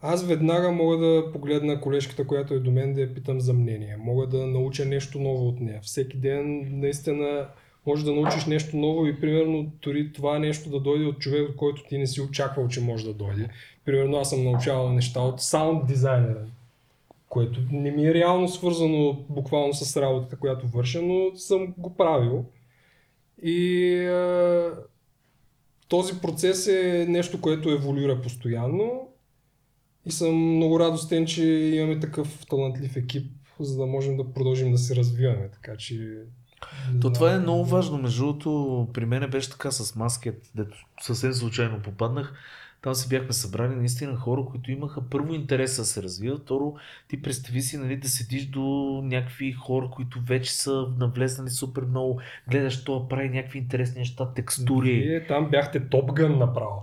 [0.00, 3.96] аз веднага мога да погледна колежката, която е до мен, да я питам за мнение.
[3.98, 5.80] Мога да науча нещо ново от нея.
[5.82, 7.46] Всеки ден наистина
[7.86, 11.56] може да научиш нещо ново и примерно дори това нещо да дойде от човек, от
[11.56, 13.48] който ти не си очаквал, че може да дойде.
[13.84, 16.46] Примерно аз съм научавал неща от саунд дизайнера,
[17.28, 22.44] което не ми е реално свързано буквално с работата, която върша, но съм го правил.
[23.42, 24.70] И е,
[25.88, 29.09] този процес е нещо, което еволюира постоянно
[30.06, 34.78] и съм много радостен, че имаме такъв талантлив екип, за да можем да продължим да
[34.78, 35.48] се развиваме.
[35.52, 36.16] Така че.
[37.00, 37.98] То това е много важно.
[37.98, 42.34] Между другото, при мен беше така с маскет, дето съвсем случайно попаднах.
[42.82, 46.74] Там се бяхме събрали наистина хора, които имаха първо интереса да се развиват, второ
[47.08, 48.60] ти представи си нали, да седиш до
[49.04, 54.92] някакви хора, които вече са навлезнали супер много, гледаш това прави някакви интересни неща, текстури.
[54.92, 56.82] Вие там бяхте топгън направо.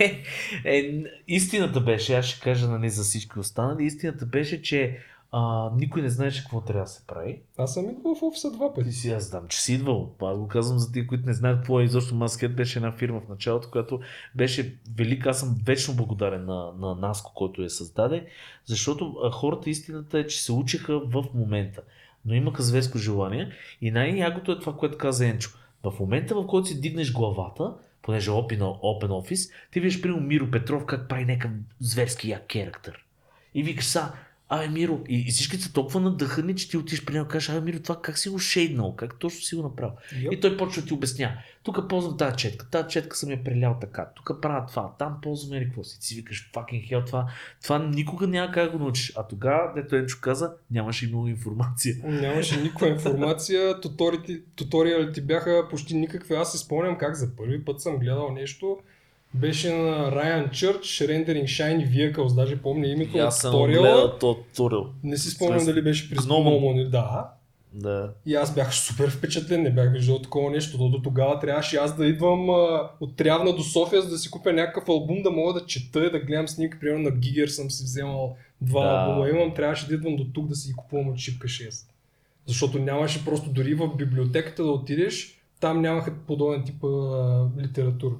[0.64, 4.98] е, истината беше, аз ще кажа нали, за всички останали, истината беше, че
[5.32, 7.40] а, никой не знаеше какво трябва да се прави.
[7.58, 8.92] Аз съм идвал в офиса два Ти пъти.
[8.92, 10.14] си, аз знам, че си идвал.
[10.22, 12.56] Аз го казвам за тия, които не знаят какво е изобщо Маскет.
[12.56, 14.00] Беше една фирма в началото, която
[14.34, 15.30] беше велика.
[15.30, 18.26] Аз съм вечно благодарен на, на Наско, който я създаде,
[18.64, 21.82] защото а, хората истината е, че се учиха в момента.
[22.24, 23.50] Но имаха зверско желание
[23.80, 25.50] и най-ягото е това, което каза Енчо.
[25.84, 30.26] В момента, в който си дигнеш главата, понеже е open, open office, ти виждаш, примерно,
[30.26, 31.50] Миро Петров как прави някакъв
[31.80, 33.04] зверски як характер.
[33.54, 34.12] И викаш са,
[34.52, 37.48] Абе, Миро, и, и всички са толкова надъхани, че ти отиш при него и кажеш,
[37.48, 39.92] абе, Миро, това как си го шейднал, как точно си го направил.
[40.20, 40.32] Йоп.
[40.32, 41.32] И той почва да ти обясня.
[41.62, 45.58] Тук ползвам тази четка, тази четка съм я прелял така, тук правя това, там ползвам
[45.58, 46.00] или какво си.
[46.00, 47.26] Ти си викаш, fucking hell, това,
[47.62, 49.12] това никога няма как да го научиш.
[49.16, 51.96] А тогава, дето Енчо каза, нямаше и много информация.
[52.04, 56.34] Нямаше никаква информация, туторите, туториалите бяха почти никакви.
[56.34, 58.78] Аз се спомням как за първи път съм гледал нещо.
[59.34, 63.82] Беше на Ryan Church, Rendering Shiny Vehicles, даже помня името И аз съм туториала.
[63.82, 64.86] гледал то туториал.
[65.02, 66.26] Не си спомням дали беше Gnomon.
[66.26, 67.30] Gnomon или да.
[67.72, 68.12] Да.
[68.26, 70.78] И аз бях супер впечатлен, не бях виждал такова нещо.
[70.78, 74.30] До, до тогава трябваше аз да идвам а, от Трявна до София, за да си
[74.30, 76.80] купя някакъв албум, да мога да чета и да гледам снимки.
[76.80, 78.88] Примерно на Гигер съм си вземал два Да.
[78.88, 79.28] албума.
[79.28, 81.86] Имам, трябваше да идвам до тук да си купувам от Шипка 6.
[82.46, 88.14] Защото нямаше просто дори в библиотеката да отидеш, там нямаха подобен тип а, литература.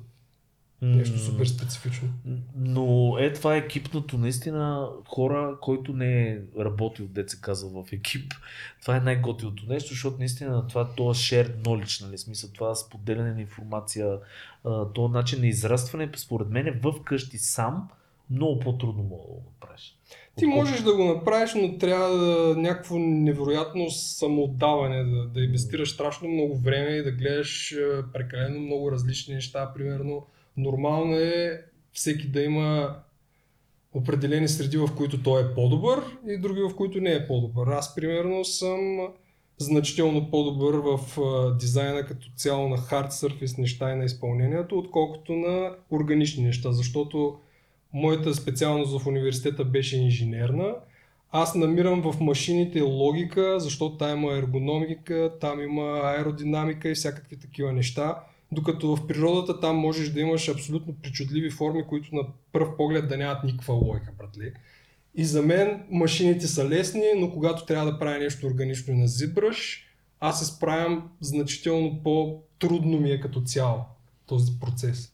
[0.82, 2.08] Нещо супер специфично.
[2.56, 8.34] Но е това е екипното, наистина хора, който не е работил, се казва в екип,
[8.80, 13.32] това е най-готилото нещо, защото наистина това то е shared knowledge, нали, смисъл, това споделяне
[13.32, 14.18] на информация,
[14.94, 17.88] то начин на израстване, според мен е в къщи сам,
[18.30, 19.96] много по-трудно мога да го направиш.
[20.36, 26.28] Ти можеш да го направиш, но трябва да някакво невероятно самоотдаване, да, да инвестираш страшно
[26.28, 27.74] много време и да гледаш
[28.12, 29.72] прекалено много различни неща.
[29.74, 30.26] Примерно,
[30.62, 32.96] нормално е всеки да има
[33.94, 37.66] определени среди, в които той е по-добър и други, в които не е по-добър.
[37.66, 39.08] Аз, примерно, съм
[39.58, 41.00] значително по-добър в
[41.58, 47.38] дизайна като цяло на hard surface неща и на изпълнението, отколкото на органични неща, защото
[47.92, 50.74] моята специалност в университета беше инженерна.
[51.32, 57.72] Аз намирам в машините логика, защото там има ергономика, там има аеродинамика и всякакви такива
[57.72, 58.22] неща.
[58.52, 62.22] Докато в природата там можеш да имаш абсолютно причудливи форми, които на
[62.52, 64.52] пръв поглед да нямат никаква логика, братле.
[65.14, 69.08] И за мен машините са лесни, но когато трябва да правя нещо органично и на
[69.08, 69.82] ZBrush,
[70.20, 73.80] аз се справям значително по-трудно ми е като цяло
[74.26, 75.12] този процес.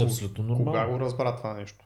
[0.00, 0.64] Абсолютно нормално.
[0.64, 1.84] Кога го разбра това нещо?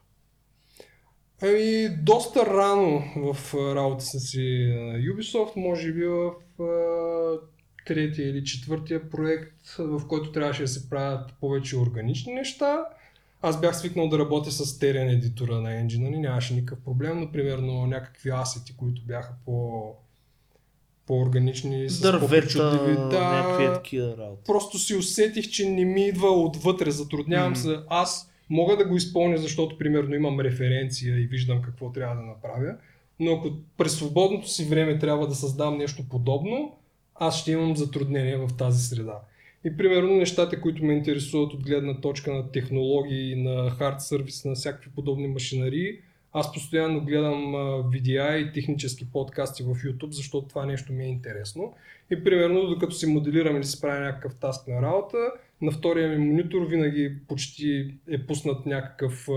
[1.43, 6.33] Ами, доста рано в работата си на Ubisoft, може би в
[7.87, 12.85] третия или четвъртия проект, в който трябваше да се правят повече органични неща.
[13.43, 17.33] Аз бях свикнал да работя с терен едитора на енджина, ни нямаше никакъв проблем, но
[17.33, 19.83] примерно някакви асети, които бяха по
[21.07, 22.99] по-органични, с Дървета, по-причудливи.
[22.99, 24.43] някакви такива работи.
[24.47, 27.79] просто си усетих, че не ми идва отвътре, затруднявам се.
[27.89, 32.75] Аз мога да го изпълня, защото примерно имам референция и виждам какво трябва да направя,
[33.21, 36.77] но ако през свободното си време трябва да създам нещо подобно,
[37.15, 39.21] аз ще имам затруднения в тази среда.
[39.65, 44.55] И примерно нещата, които ме интересуват от гледна точка на технологии, на хард сервис, на
[44.55, 45.99] всякакви подобни машинарии,
[46.33, 47.55] аз постоянно гледам
[47.91, 51.75] видеа и технически подкасти в YouTube, защото това нещо ми е интересно.
[52.11, 55.17] И примерно, докато си моделирам или си правя някакъв таск на работа,
[55.63, 59.29] на втория ми монитор винаги почти е пуснат някакъв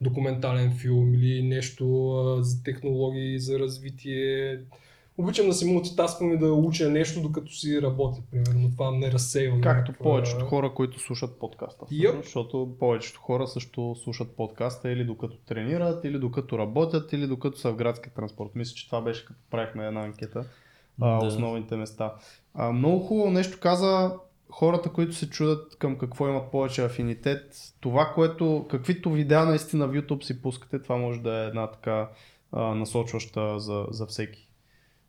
[0.00, 4.60] документален филм или нещо за технологии, за развитие.
[5.18, 8.70] Обичам да си мултитасквам и да уча нещо, докато си работя, примерно.
[8.70, 9.60] Това не разсейва.
[9.60, 11.84] Както някаква- повечето хора, които слушат подкаста.
[11.90, 12.16] Йоп.
[12.24, 17.72] Защото повечето хора също слушат подкаста или докато тренират, или докато работят, или докато са
[17.72, 18.50] в градски транспорт.
[18.54, 20.44] Мисля, че това беше като правихме една анкета.
[20.98, 21.18] Да.
[21.22, 22.14] Основните места.
[22.54, 24.12] А, много хубаво нещо каза
[24.50, 27.56] хората, които се чудят към какво имат повече афинитет.
[27.80, 32.08] Това, което, каквито видеа наистина в YouTube си пускате, това може да е една така
[32.52, 34.47] а, насочваща за, за всеки.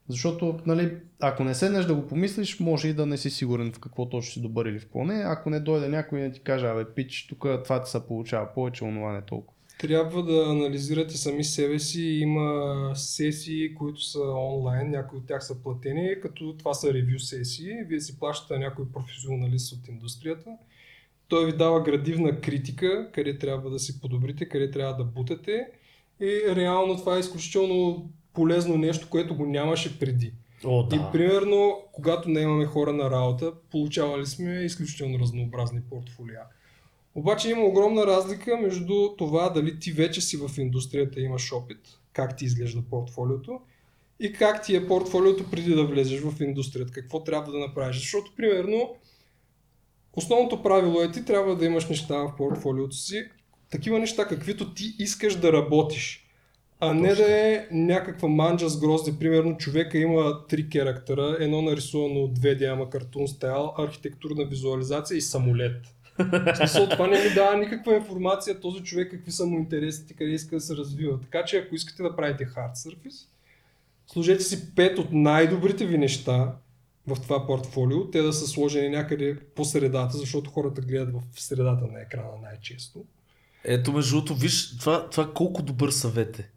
[0.10, 3.80] Защото, нали, ако не седнеш да го помислиш, може и да не си сигурен в
[3.80, 5.24] какво точно си добър или в какво не.
[5.26, 8.48] Ако не дойде някой и да ти каже, абе, пич, тук това ти се получава
[8.56, 9.54] повече, онова не толкова.
[9.80, 12.02] Трябва да анализирате сами себе си.
[12.02, 17.84] Има сесии, които са онлайн, някои от тях са платени, като това са ревю сесии.
[17.88, 20.50] Вие си плащате някой професионалист от индустрията
[21.30, 25.68] той ви дава градивна критика, къде трябва да си подобрите, къде трябва да бутате.
[26.22, 30.34] И реално това е изключително полезно нещо, което го нямаше преди.
[30.66, 30.96] О, да.
[30.96, 36.42] И примерно, когато не имаме хора на работа, получавали сме изключително разнообразни портфолиа.
[37.16, 41.78] Обаче има огромна разлика между това дали ти вече си в индустрията имаш опит,
[42.14, 43.60] как ти изглежда портфолиото
[44.20, 47.98] и как ти е портфолиото преди да влезеш в индустрията, какво трябва да направиш.
[47.98, 48.96] Защото, примерно,
[50.14, 53.24] основното правило е ти трябва да имаш неща в портфолиото си,
[53.72, 56.29] такива неща, каквито ти искаш да работиш.
[56.82, 59.20] А не да е някаква манджа с грозди.
[59.20, 65.22] Примерно човека има три керактера, едно нарисувано от 2D, ама картун стайл, архитектурна визуализация и
[65.22, 65.82] самолет.
[66.18, 70.32] В смисъл, това не ми дава никаква информация този човек какви са му интересите, къде
[70.32, 71.20] иска да се развива.
[71.22, 73.28] Така че ако искате да правите hard surface,
[74.08, 76.56] сложете си пет от най-добрите ви неща
[77.08, 81.88] в това портфолио, те да са сложени някъде по средата, защото хората гледат в средата
[81.88, 83.06] на екрана най-често.
[83.64, 86.50] Ето между другото, виж това, това колко добър съвет е.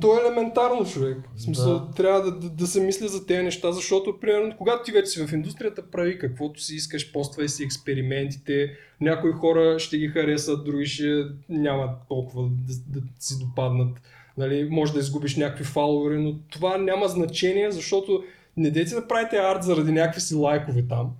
[0.00, 1.18] То е елементарно, човек.
[1.36, 1.90] В смисъл, Да.
[1.90, 5.26] трябва да, да, да се мисли за тези неща, защото, примерно, когато ти вече си
[5.26, 8.76] в индустрията, прави каквото си искаш, поствай си експериментите.
[9.00, 14.00] Някои хора ще ги харесат, други ще нямат толкова да, да си допаднат.
[14.38, 18.24] Нали, може да изгубиш някакви фаловери, но това няма значение, защото
[18.56, 21.12] не дейте да правите арт заради някакви си лайкове там.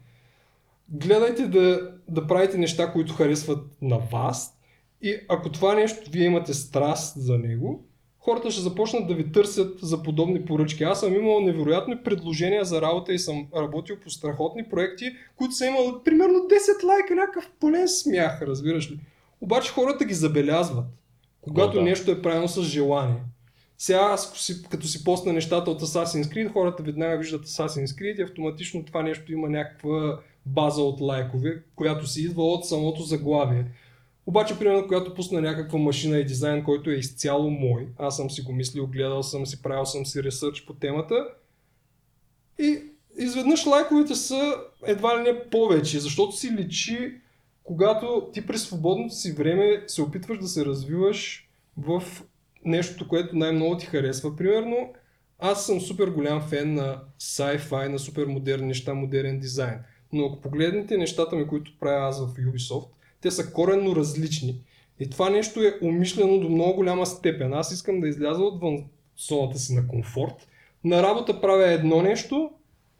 [0.88, 4.58] Гледайте да, да правите неща, които харесват на вас
[5.02, 7.84] и ако това нещо вие имате страст за него,
[8.24, 10.84] хората ще започнат да ви търсят за подобни поръчки.
[10.84, 15.66] Аз съм имал невероятни предложения за работа и съм работил по страхотни проекти, които са
[15.66, 19.00] имали примерно 10 лайка, някакъв пълен смях, разбираш ли.
[19.40, 20.84] Обаче хората ги забелязват,
[21.40, 21.82] когато О, да.
[21.82, 23.22] нещо е правилно с желание.
[23.78, 28.22] Сега аз като си посна нещата от Assassin's Creed, хората веднага виждат Assassin's Creed и
[28.22, 33.64] автоматично това нещо има някаква база от лайкове, която си идва от самото заглавие.
[34.26, 38.42] Обаче, примерно, когато пусна някаква машина и дизайн, който е изцяло мой, аз съм си
[38.42, 41.28] го мислил, гледал съм си, правил съм си ресърч по темата
[42.58, 42.78] и
[43.18, 44.54] изведнъж лайковете са
[44.86, 47.20] едва ли не повече, защото си личи,
[47.64, 52.02] когато ти през свободното си време се опитваш да се развиваш в
[52.64, 54.36] нещо, което най-много ти харесва.
[54.36, 54.92] Примерно,
[55.38, 59.78] аз съм супер голям фен на sci-fi, на супер модерни неща, модерен дизайн.
[60.12, 62.88] Но ако погледнете нещата ми, които правя аз в Ubisoft,
[63.24, 64.60] те са коренно различни.
[65.00, 67.54] И това нещо е умишлено до много голяма степен.
[67.54, 68.84] Аз искам да изляза отвън
[69.28, 70.48] зоната си на комфорт.
[70.84, 72.50] На работа правя едно нещо,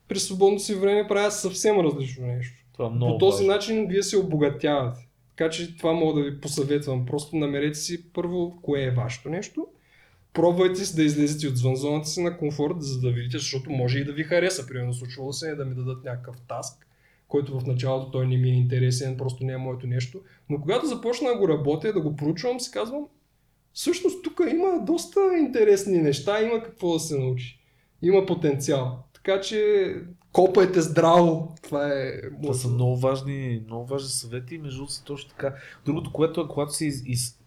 [0.09, 2.55] през свободното си време правя съвсем различно нещо.
[2.73, 3.55] Това е много По този важно.
[3.55, 5.09] начин вие се обогатявате.
[5.37, 7.07] Така че това мога да ви посъветвам.
[7.07, 9.67] Просто намерете си първо кое е вашето нещо.
[10.33, 13.99] Пробвайте си да излезете от звън зоната си на комфорт, за да видите, защото може
[13.99, 14.67] и да ви хареса.
[14.67, 16.87] Примерно случвало се е да ми дадат някакъв таск,
[17.29, 20.21] който в началото той не ми е интересен, просто не е моето нещо.
[20.51, 23.07] Но когато започна да го работя, да го проучвам, си казвам,
[23.73, 27.61] всъщност тук има доста интересни неща, има какво да се научи.
[28.03, 28.99] Има потенциал.
[29.15, 29.95] Така че
[30.33, 31.55] копайте здраво.
[31.63, 32.13] Това е...
[32.43, 35.55] Това са много важни, много важни съвети между другото точно така.
[35.85, 37.39] Другото, което е, когато се, из, из,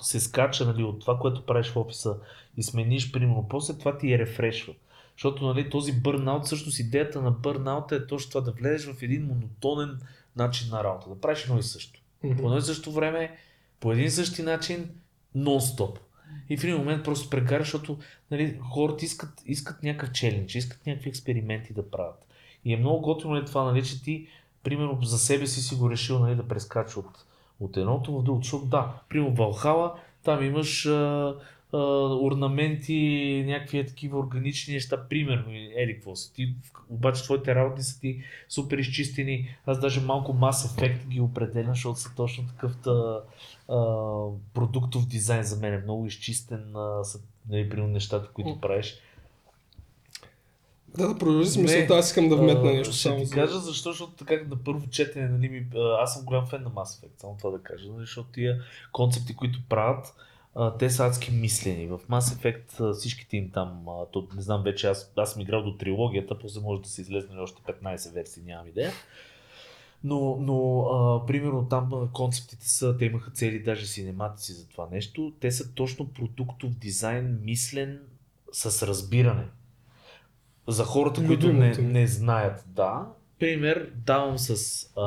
[0.00, 2.16] се скача нали, от това, което правиш в офиса
[2.56, 4.74] и смениш, примерно, после това ти е рефрешва.
[5.20, 9.26] Защото нали, този бърнаут, всъщност идеята на бърнаута е точно това да влезеш в един
[9.26, 9.98] монотонен
[10.36, 12.00] начин на работа, да правиш едно и също.
[12.24, 12.36] Мгм.
[12.36, 13.36] По едно и също време,
[13.80, 14.90] по един и същи начин,
[15.36, 15.98] нон-стоп.
[16.48, 17.98] И в един момент просто прекараш, защото
[18.30, 22.26] нали, хората искат, искат някакъв челендж, искат някакви експерименти да правят.
[22.64, 24.26] И е много готино нали, това, нали, че ти,
[24.62, 27.24] примерно, за себе си си го решил нали, да прескача от,
[27.60, 28.44] от едното в другото.
[28.44, 29.94] Защото да, примерно Валхала,
[30.24, 31.34] там имаш а,
[31.72, 36.32] орнаменти, някакви такива органични неща, примерно, ели какво си.
[36.34, 36.54] Ти,
[36.88, 39.56] обаче твоите работи са ти супер изчистени.
[39.66, 43.20] Аз даже малко Mass Effect ги определям, защото са точно такъв та,
[43.68, 43.78] а,
[44.54, 45.74] продуктов дизайн за мен.
[45.74, 49.00] е Много изчистен а, са, нали, примерно, нещата, които правиш.
[50.96, 53.34] Да, да продължи с мисълта, аз искам да вметна нещо Ще само ти за...
[53.34, 56.70] кажа защо, защото така на първо четене, нали, ми, а, аз съм голям фен на
[56.70, 58.58] Mass Effect, само това да кажа, нали, защото тия
[58.92, 60.14] концепти, които правят,
[60.54, 61.86] а, те са адски мислени.
[61.86, 65.62] В Mass Effect всичките им там, а, то, не знам вече, аз, аз съм играл
[65.62, 68.92] до трилогията, после може да се излезнали още 15 версии, нямам идея.
[70.04, 75.32] Но, но а, примерно там концептите са, те имаха цели даже синематици за това нещо.
[75.40, 78.00] Те са точно продуктов дизайн, мислен
[78.52, 79.44] с разбиране.
[80.68, 83.06] За хората, които не, не знаят, да.
[83.40, 84.50] Пример давам с
[84.96, 85.00] а,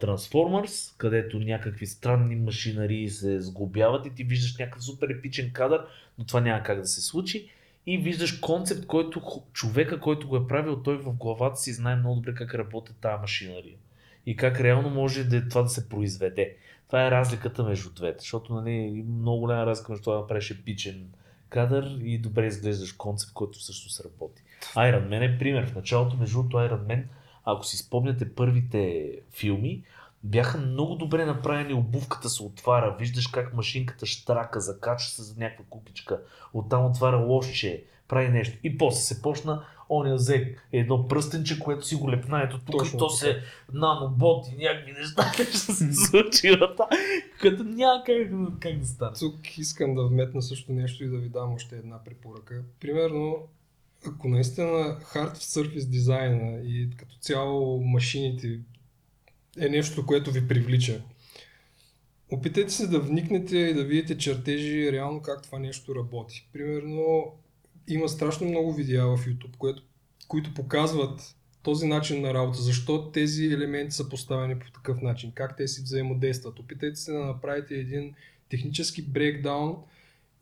[0.00, 5.86] Transformers, където някакви странни машинарии се сглобяват и ти виждаш някакъв супер епичен кадър,
[6.18, 7.50] но това няма как да се случи.
[7.86, 12.14] И виждаш концепт, който човека, който го е правил, той в главата си знае много
[12.14, 13.76] добре как работи тази машинария.
[14.26, 16.56] и как реално може да, това да се произведе.
[16.86, 20.50] Това е разликата между двете, защото нали, има много голяма разлика между това да направиш
[20.50, 21.06] епичен
[21.48, 24.42] кадър и добре изглеждаш концепт, който също работи.
[24.74, 25.66] Iron Man е пример.
[25.66, 27.04] В началото, между другото, Iron Man,
[27.44, 29.82] ако си спомняте първите филми,
[30.24, 35.64] бяха много добре направени, обувката се отваря, виждаш как машинката штрака, закача се за някаква
[35.70, 36.20] кукичка,
[36.54, 38.58] оттам отваря лошче, прави нещо.
[38.62, 42.96] И после се почна, он взе едно пръстенче, което си го лепна ето тук Точно
[42.96, 43.42] и то се
[43.72, 46.58] наноботи, някакви неща нещо се случи,
[47.40, 48.30] като няма как,
[48.60, 49.16] как да стане.
[49.18, 52.54] Тук искам да вметна също нещо и да ви дам още една препоръка.
[52.80, 53.36] Примерно,
[54.06, 58.60] ако наистина Hard Surface дизайна и като цяло машините
[59.58, 61.02] е нещо, което ви привлича,
[62.30, 66.48] опитайте се да вникнете и да видите чертежи реално как това нещо работи.
[66.52, 67.32] Примерно,
[67.88, 69.82] има страшно много видеа в YouTube, което,
[70.28, 75.56] които показват този начин на работа, защо тези елементи са поставени по такъв начин, как
[75.56, 76.58] те си взаимодействат.
[76.58, 78.14] Опитайте се да направите един
[78.48, 79.76] технически брейкдаун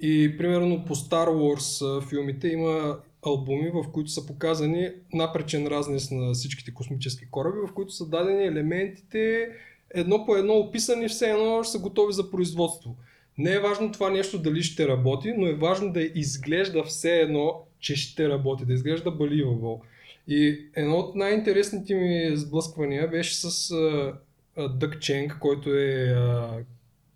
[0.00, 6.32] и примерно по Star Wars филмите има албуми, в които са показани напречен разнес на
[6.32, 9.48] всичките космически кораби, в които са дадени елементите
[9.94, 12.96] едно по едно описани, все едно са готови за производство.
[13.38, 17.62] Не е важно това нещо дали ще работи, но е важно да изглежда все едно,
[17.78, 19.80] че ще работи, да изглежда believable.
[20.28, 24.14] И едно от най-интересните ми сблъсквания беше с а,
[24.56, 26.58] а, Дък Ченг, който е а,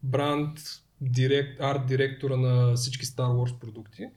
[0.03, 0.59] бранд,
[1.01, 4.09] директ, арт директора на всички Star Wars продукти.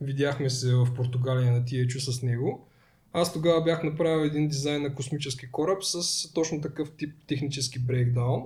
[0.00, 2.66] Видяхме се в Португалия на THU с него.
[3.12, 8.42] Аз тогава бях направил един дизайн на космически кораб с точно такъв тип технически брейкдаун.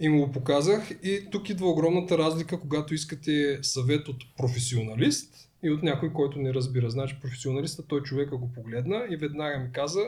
[0.00, 5.70] И му го показах и тук идва огромната разлика, когато искате съвет от професионалист и
[5.70, 6.90] от някой, който не разбира.
[6.90, 10.00] Значи професионалиста, той човека го погледна и веднага ми каза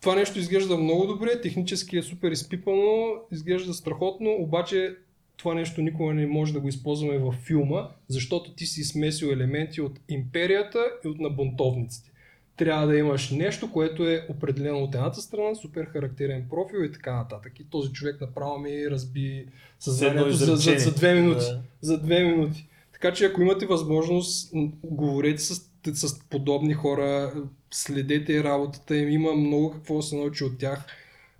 [0.00, 4.96] това нещо изглежда много добре, технически е супер изпипано, изглежда страхотно, обаче
[5.36, 9.80] това нещо никога не може да го използваме във филма, защото ти си смесил елементи
[9.80, 12.10] от империята и от набунтовниците.
[12.56, 17.16] Трябва да имаш нещо, което е определено от едната страна, супер характерен профил и така
[17.16, 17.60] нататък.
[17.60, 19.46] И този човек направо ми разби
[19.78, 21.44] съзнанието за, за, за две минути.
[21.44, 21.60] Да.
[21.80, 22.68] За две минути.
[22.92, 24.50] Така че ако имате възможност,
[24.84, 25.54] говорете с,
[25.94, 27.32] с подобни хора,
[27.70, 30.86] следете работата им, има много какво да се научи от тях.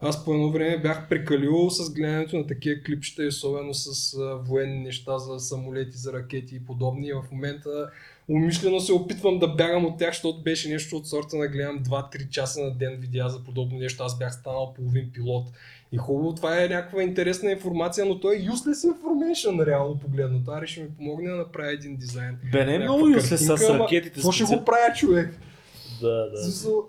[0.01, 4.79] Аз по едно време бях прекалил с гледането на такива клипчета, особено с а, военни
[4.79, 7.09] неща за самолети, за ракети и подобни.
[7.09, 7.91] И в момента
[8.29, 12.29] умишлено се опитвам да бягам от тях, защото беше нещо от сорта на гледам 2-3
[12.29, 14.03] часа на ден видеа за подобно нещо.
[14.03, 15.47] Аз бях станал половин пилот.
[15.93, 20.51] И хубаво, това е някаква интересна информация, но той е useless information, реално погледнато.
[20.51, 22.39] Ари ще ми помогне да направя един дизайн.
[22.53, 24.15] Бе, не е много юсле с ракетите.
[24.15, 25.39] Какво ще го правя, човек?
[26.01, 26.43] Да, да.
[26.43, 26.89] Смисъл,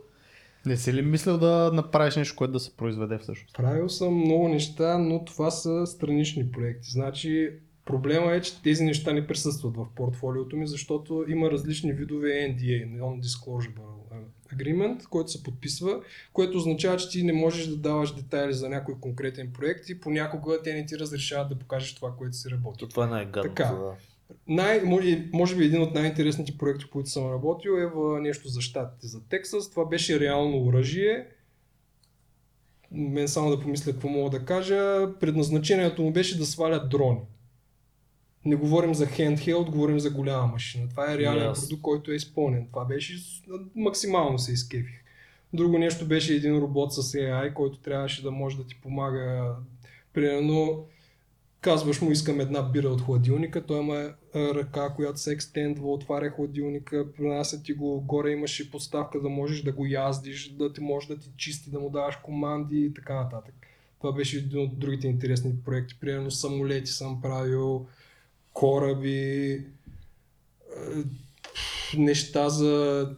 [0.68, 3.56] Не си ли мислил да направиш нещо, което да се произведе всъщност?
[3.56, 6.92] Правил съм много неща, но това са странични проекти.
[6.92, 7.52] Значи
[7.86, 13.00] проблема е, че тези неща не присъстват в портфолиото ми, защото има различни видове NDA,
[13.00, 13.72] Non-Disclosure
[14.56, 16.02] Agreement, който се подписва,
[16.34, 20.62] което означава, че ти не можеш да даваш детайли за някой конкретен проект и понякога
[20.64, 22.80] те не ти разрешават да покажеш това, което си работи.
[22.80, 23.56] То това е най-гадното.
[23.56, 23.72] Така.
[23.72, 23.94] Да.
[24.48, 28.62] Най, може, може би един от най-интересните проекти, които съм работил е в нещо за
[28.62, 29.72] щатите, за Тексас.
[29.72, 31.28] Това беше реално оръжие.
[32.92, 35.08] Мен само да помисля какво мога да кажа.
[35.20, 37.22] Предназначението му беше да свалят дрони.
[38.46, 40.90] Не говорим за handheld, говорим за голяма машина.
[40.90, 41.68] Това е реален Ясно.
[41.68, 42.68] продукт, който е изпълнен.
[42.72, 43.14] Това беше
[43.76, 45.04] максимално се изкефих.
[45.54, 49.56] Друго нещо беше един робот с AI, който трябваше да може да ти помага.
[50.14, 50.86] Примерно,
[51.68, 57.06] казваш му искам една бира от хладилника, той има ръка, която се екстендва, отваря хладилника,
[57.18, 61.08] принася ти го, горе имаш и подставка да можеш да го яздиш, да ти може
[61.08, 63.54] да ти чисти, да му даваш команди и така нататък.
[64.02, 66.00] Това беше един от другите интересни проекти.
[66.00, 67.88] Примерно самолети съм правил,
[68.54, 69.66] кораби,
[71.98, 73.16] неща за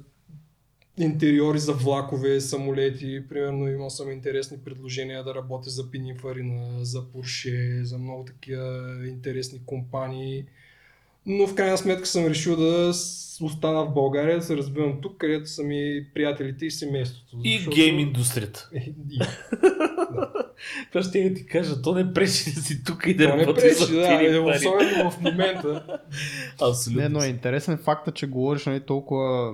[1.00, 3.24] интериори за влакове, самолети.
[3.30, 9.60] Примерно имал съм интересни предложения да работя за Pininfarina, за Porsche, за много такива интересни
[9.66, 10.45] компании.
[11.26, 12.93] Но в крайна сметка съм решил да
[13.41, 17.38] остана в България, да се разбивам тук, където са ми приятелите и семейството.
[17.43, 18.70] И Защото- гейм индустрията.
[20.62, 23.36] Е, Това ще я ти кажа, то не пречи да си тук и да Това
[23.36, 26.00] не работиш пречи, за да, е, особено в момента.
[26.62, 27.02] Абсолютно.
[27.02, 29.54] Не, но е интересен факта, че говориш нали, толкова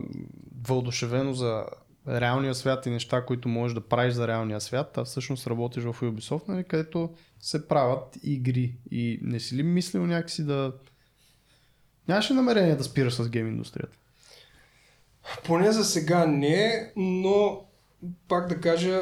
[0.68, 1.66] вълдушевено за
[2.08, 6.02] реалния свят и неща, които можеш да правиш за реалния свят, а всъщност работиш в
[6.02, 7.10] Ubisoft, нали, където
[7.40, 8.76] се правят игри.
[8.92, 10.74] И не си ли мислил някакси да...
[12.08, 13.98] Нямаше намерение да спираш с гейм индустрията?
[15.46, 17.66] Поне за сега не, но
[18.28, 19.02] пак да кажа,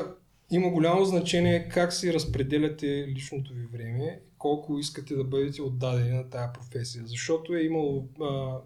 [0.52, 6.30] има голямо значение как си разпределяте личното ви време, колко искате да бъдете отдадени на
[6.30, 7.04] тая професия.
[7.06, 8.58] Защото е имало а,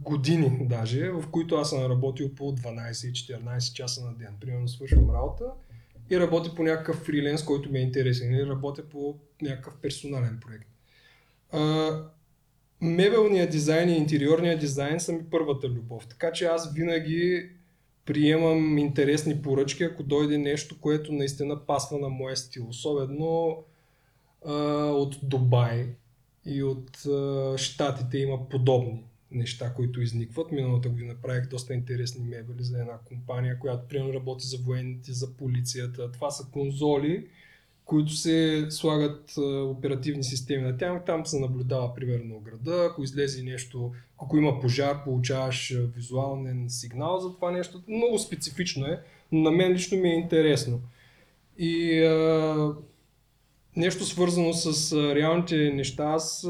[0.00, 4.36] години даже, в които аз съм работил по 12 и 14 часа на ден.
[4.40, 5.44] Примерно свършвам работа
[6.10, 10.68] и работя по някакъв фриленс, който ми е интересен или работя по някакъв персонален проект.
[11.52, 11.90] А,
[12.80, 16.06] мебелният дизайн и интериорният дизайн са ми първата любов.
[16.06, 17.50] Така че аз винаги
[18.04, 22.68] приемам интересни поръчки, ако дойде нещо, което наистина пасва на моя стил.
[22.68, 23.64] Особено
[24.46, 24.52] а,
[24.90, 25.86] от Дубай
[26.46, 29.04] и от а, Штатите има подобни
[29.34, 30.52] неща, които изникват.
[30.52, 35.36] Миналата година направих доста интересни мебели за една компания, която примерно работи за военните, за
[35.36, 36.12] полицията.
[36.12, 37.26] Това са конзоли,
[37.84, 41.04] които се слагат а, оперативни системи на тях.
[41.06, 42.88] Там се наблюдава примерно града.
[42.90, 47.82] Ако излезе нещо, ако има пожар, получаваш визуален сигнал за това нещо.
[47.88, 49.00] Много специфично е,
[49.32, 50.80] но на мен лично ми е интересно.
[51.58, 52.74] И а,
[53.76, 56.48] нещо свързано с реалните неща, аз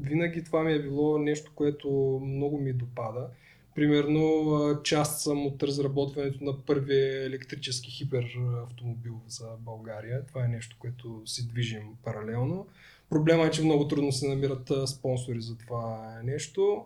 [0.00, 3.26] винаги това ми е било нещо, което много ми допада.
[3.74, 10.26] Примерно част съм от разработването на първия електрически хиперавтомобил за България.
[10.26, 12.66] Това е нещо, което си движим паралелно.
[13.10, 16.84] Проблема е, че много трудно се намират спонсори за това нещо.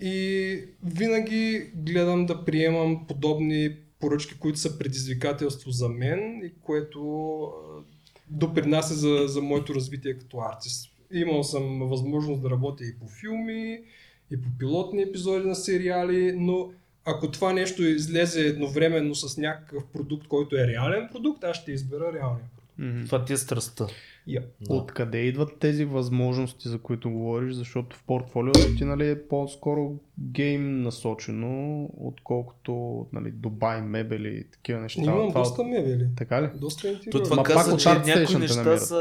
[0.00, 7.52] И винаги гледам да приемам подобни поръчки, които са предизвикателство за мен и което
[8.28, 10.90] допринася за, за моето развитие като артист.
[11.12, 13.80] Имал съм възможност да работя и по филми,
[14.30, 16.70] и по пилотни епизоди на сериали, но
[17.04, 22.12] ако това нещо излезе едновременно с някакъв продукт, който е реален продукт, аз ще избера
[22.12, 23.06] реалния продукт.
[23.06, 23.86] Това ти е страстта.
[24.28, 24.44] Yeah.
[24.60, 24.74] Да.
[24.74, 27.54] Откъде идват тези възможности, за които говориш?
[27.54, 34.80] Защото в портфолиото ти нали, е по-скоро гейм насочено, отколкото нали, Дубай, мебели и такива
[34.80, 35.02] неща.
[35.02, 36.08] Имам Това- доста мебели.
[36.16, 36.50] Така ли?
[36.54, 37.24] Доста Той интериор.
[37.24, 38.92] това Ма каза, че някои неща намират.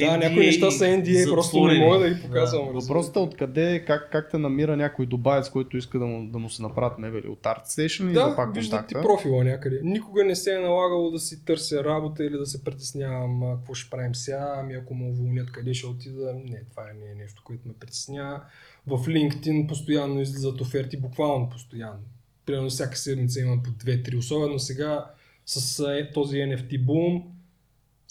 [0.00, 2.66] Са Да, някои неща са NDA, просто не мога да ги показвам.
[2.66, 2.86] се.
[2.86, 6.50] Въпросът е откъде, как, как те намира някой дубаец, който иска да му, да му
[6.50, 7.28] се направят мебели?
[7.28, 9.80] От ArtStation или за Да, пак виждат ти профила някъде.
[9.82, 13.90] Никога не се е налагало да си търся работа или да се притеснявам какво ще
[13.90, 16.34] правим сега, ами ако му уволнят къде ще отида.
[16.34, 18.40] Не, това не е нещо, което ме притеснява.
[18.86, 22.02] В LinkedIn постоянно излизат оферти, буквално постоянно.
[22.46, 25.06] Примерно всяка седмица имам по 2-3, особено сега
[25.46, 27.22] с е, този NFT бум,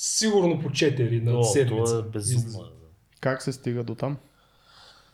[0.04, 1.86] сигурно по 4 на О, седмица.
[1.86, 2.66] това е безумно.
[3.20, 4.18] Как се стига до там?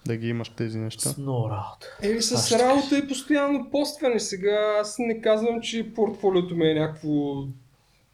[0.05, 1.09] Да ги имаш тези неща?
[1.09, 1.97] С много работа.
[2.01, 4.19] Еми с работа и постоянно постване.
[4.19, 7.43] Сега аз не казвам, че портфолиото ми е някакво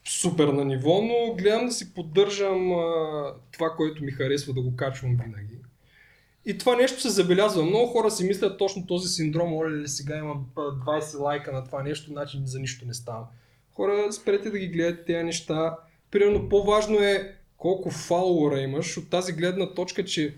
[0.08, 4.76] супер на ниво, но гледам да си поддържам а, това, което ми харесва да го
[4.76, 5.58] качвам винаги.
[6.46, 7.64] И това нещо се забелязва.
[7.64, 11.82] Много хора си мислят точно този синдром, оле, сега имам а, 20 лайка на това
[11.82, 13.26] нещо, значи за нищо не става.
[13.74, 15.76] Хора, спрете да ги гледате тези неща.
[16.10, 20.34] Примерно по-важно е колко фалуара имаш от тази гледна точка, че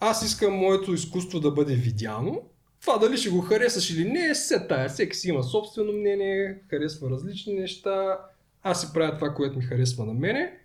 [0.00, 2.42] аз искам моето изкуство да бъде видяно.
[2.80, 4.88] Това дали ще го харесаш или не, е се тая.
[4.88, 8.18] Всеки си има собствено мнение, харесва различни неща.
[8.62, 10.58] Аз си правя това, което ми харесва на мене.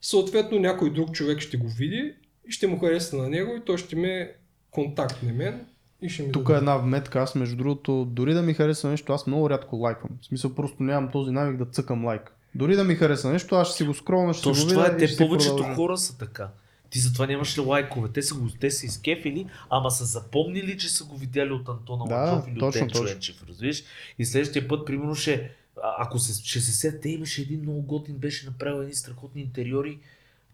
[0.00, 2.14] Съответно някой друг човек ще го види
[2.48, 4.34] и ще му хареса на него и той ще ме
[4.70, 5.66] контактне мен
[6.02, 9.12] и ще ми Тук е една вметка, аз между другото, дори да ми хареса нещо,
[9.12, 10.10] аз много рядко лайквам.
[10.22, 12.37] В смисъл просто нямам този навик да цъкам лайк.
[12.58, 14.84] Дори да ми хареса нещо, аз ще си го скролна, ще Точно си го това
[14.88, 15.74] видя е, и те повечето продължа.
[15.74, 16.48] хора са така.
[16.90, 18.08] Ти затова нямаш ли лайкове.
[18.08, 22.04] Те са го те са изкефили, ама са запомнили, че са го видяли от Антона
[22.08, 23.10] Да, Ладжов или точно, от.
[23.10, 23.82] Енчев, разбираш?
[24.18, 25.50] И следващия път, примерно, ще,
[25.98, 29.98] ако се, ще се сет, те имаше един много готин, беше направил едни страхотни интериори.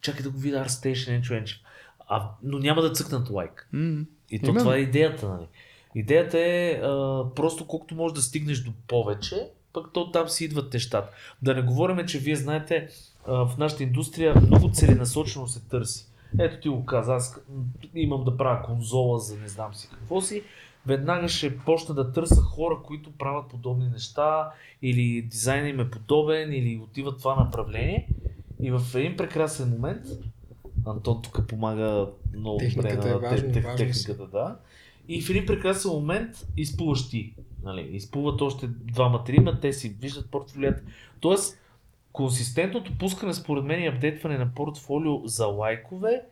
[0.00, 1.58] Чакай да го видя ArtStation Енчо Енчев.
[2.08, 3.68] А, но няма да цъкнат лайк.
[3.72, 4.04] М.
[4.30, 4.58] И то Именно.
[4.60, 5.46] това е идеята, нали?
[5.94, 10.72] Идеята е а, просто колкото можеш да стигнеш до повече, пък то там си идват
[10.72, 11.10] нещата.
[11.42, 12.88] Да не говорим, че вие знаете,
[13.26, 16.06] в нашата индустрия много целенасочено се търси.
[16.38, 17.40] Ето ти го каза, аз
[17.94, 20.42] имам да правя конзола за не знам си какво си.
[20.86, 24.50] Веднага ще почна да търся хора, които правят подобни неща,
[24.82, 28.08] или дизайна им е подобен, или отиват това направление.
[28.60, 30.02] И в един прекрасен момент,
[30.86, 32.06] Антон тук помага
[32.36, 34.56] много Техниката добре е на важно, те- те- важно техниката, да.
[35.08, 37.34] И в един прекрасен момент изплуваш ти.
[37.64, 37.88] Нали?
[37.92, 40.82] Изплуват още двама-трима, те си виждат портфолията.
[41.20, 41.60] Тоест,
[42.12, 46.22] консистентното пускане, според мен, и апдейтване на портфолио за лайкове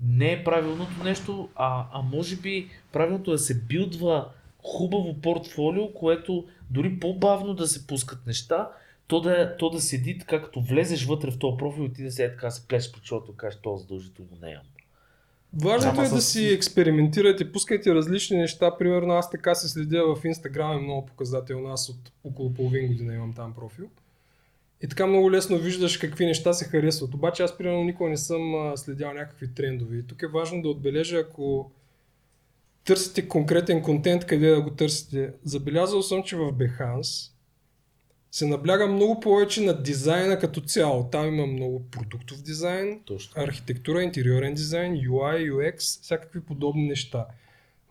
[0.00, 4.28] не е правилното нещо, а, а може би правилното е да се билдва
[4.58, 8.70] хубаво портфолио, което дори по-бавно да се пускат неща,
[9.08, 12.10] то да, то да седи така, като влезеш вътре в този профил и ти да
[12.10, 14.64] се е така се плеш по чото и кажеш, то задължително не имам.
[15.54, 18.76] Важното Ама е да с- си експериментирате, пускайте различни неща.
[18.78, 21.68] Примерно аз така се следя в Инстаграм, е много показателно.
[21.68, 23.86] Аз от около половин година имам там профил.
[24.82, 27.14] И така много лесно виждаш какви неща се харесват.
[27.14, 28.40] Обаче аз примерно никога не съм
[28.76, 29.96] следял някакви трендове.
[29.96, 31.70] И тук е важно да отбележа, ако
[32.84, 35.30] търсите конкретен контент, къде да го търсите.
[35.44, 37.32] Забелязал съм, че в Behance
[38.36, 41.08] се набляга много повече на дизайна като цяло.
[41.10, 43.42] Там има много продуктов дизайн, Точно.
[43.42, 47.26] архитектура, интериорен дизайн, UI, UX, всякакви подобни неща.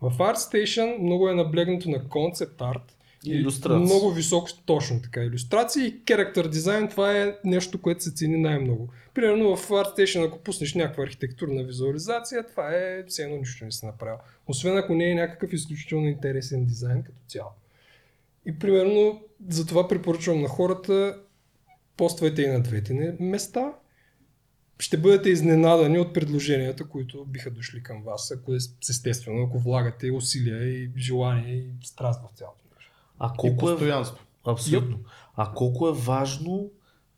[0.02, 2.96] В ArtStation много е наблегнато на концепт арт.
[3.24, 3.84] И илюстрации.
[3.84, 5.24] Много високо, точно така.
[5.24, 8.88] Иллюстрации и character дизайн, това е нещо, което се цени най-много.
[9.14, 13.86] Примерно в ArtStation, ако пуснеш някаква архитектурна визуализация, това е все едно нищо не си
[13.86, 14.18] направил.
[14.46, 17.50] Освен ако не е някакъв изключително интересен дизайн като цяло.
[18.46, 21.20] И примерно, затова препоръчвам на хората,
[21.96, 23.72] поствайте и на двете места.
[24.78, 28.58] Ще бъдете изненадани от предложенията, които биха дошли към вас, ако е,
[28.90, 32.92] естествено, ако влагате усилия и желание и страст в цялото нещо.
[33.18, 34.24] А И колко е постоянство.
[34.46, 34.98] Абсолютно.
[35.36, 36.70] А колко е важно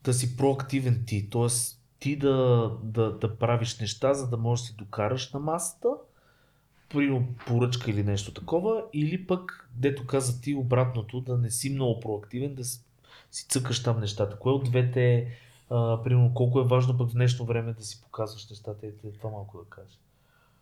[0.03, 1.47] да си проактивен ти, т.е.
[1.99, 5.89] ти да, да, да правиш неща, за да можеш да си докараш на масата,
[6.89, 11.99] при поръчка или нещо такова, или пък, дето каза ти обратното, да не си много
[11.99, 12.79] проактивен, да си,
[13.49, 14.39] цъкаш там нещата.
[14.39, 15.27] Кое от двете,
[15.69, 19.11] а, примерно, колко е важно пък в днешно време да си показваш нещата и те-
[19.11, 19.99] това малко да кажеш.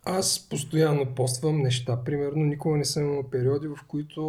[0.05, 2.03] Аз постоянно поствам неща.
[2.03, 4.21] Примерно, никога не съм имал периоди, в които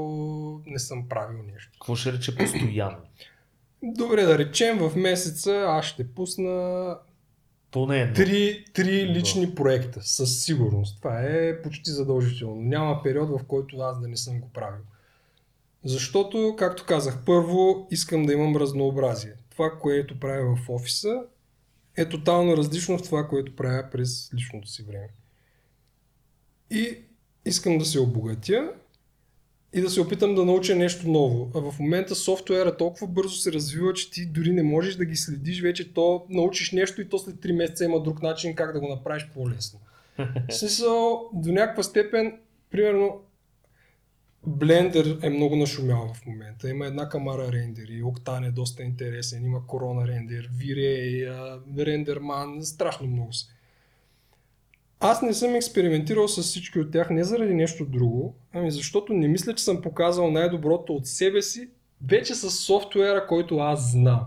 [0.67, 1.71] не съм правил нещо.
[1.73, 2.99] Какво ще рече постоянно?
[3.83, 6.97] Добре, да речем, в месеца аз ще пусна
[7.71, 8.15] Поне едно.
[8.15, 10.99] три, три лични проекта, със сигурност.
[10.99, 12.63] Това е почти задължително.
[12.63, 14.85] Няма период, в който аз да не съм го правил.
[15.85, 19.33] Защото, както казах, първо искам да имам разнообразие.
[19.51, 21.23] Това, което правя в офиса,
[21.97, 25.09] е тотално различно от това, което правя през личното си време.
[26.71, 26.99] И
[27.45, 28.73] искам да се обогатя
[29.73, 31.51] и да се опитам да науча нещо ново.
[31.55, 35.17] А в момента софтуера толкова бързо се развива, че ти дори не можеш да ги
[35.17, 35.93] следиш вече.
[35.93, 39.29] То научиш нещо и то след 3 месеца има друг начин как да го направиш
[39.35, 39.81] по-лесно.
[40.51, 42.39] Смисъл, до някаква степен,
[42.71, 43.21] примерно,
[44.49, 46.71] Blender е много нашумял в момента.
[46.71, 51.29] Има една камара рендери, Octane е доста интересен, има Corona рендер, V-Ray,
[51.75, 53.47] Renderman, страшно много са.
[55.01, 59.29] Аз не съм експериментирал с всички от тях не заради нещо друго, ами защото не
[59.29, 61.69] мисля, че съм показал най-доброто от себе си,
[62.07, 64.21] вече с софтуера, който аз знам.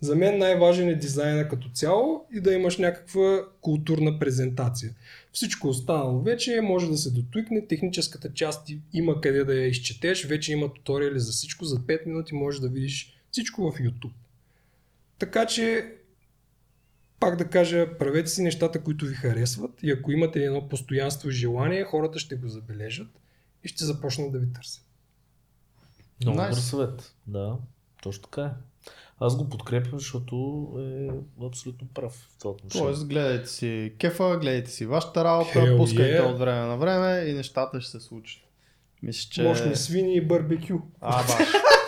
[0.00, 4.94] За мен най-важен е дизайна като цяло и да имаш някаква културна презентация.
[5.32, 10.52] Всичко останало вече може да се дотуикне, техническата част има къде да я изчетеш, вече
[10.52, 14.12] има туториали за всичко, за 5 минути можеш да видиш всичко в YouTube.
[15.18, 15.92] Така че,
[17.20, 21.32] пак да кажа, правете си нещата, които ви харесват и ако имате едно постоянство и
[21.32, 23.08] желание, хората ще го забележат
[23.64, 24.84] и ще започнат да ви търсят.
[26.24, 26.48] Много Nice.
[26.48, 27.14] добър съвет.
[27.26, 27.56] Да,
[28.02, 28.50] точно така е.
[29.20, 31.08] Аз го подкрепям, защото е
[31.46, 32.86] абсолютно прав в това отношение.
[32.86, 36.32] Тоест, гледайте си кефа, гледайте си вашата работа, Hell пускайте yeah.
[36.32, 38.42] от време на време и нещата ще се случат.
[39.02, 39.42] Мисля, че...
[39.42, 40.78] Мощни свини и барбекю.
[41.00, 41.48] А, баш.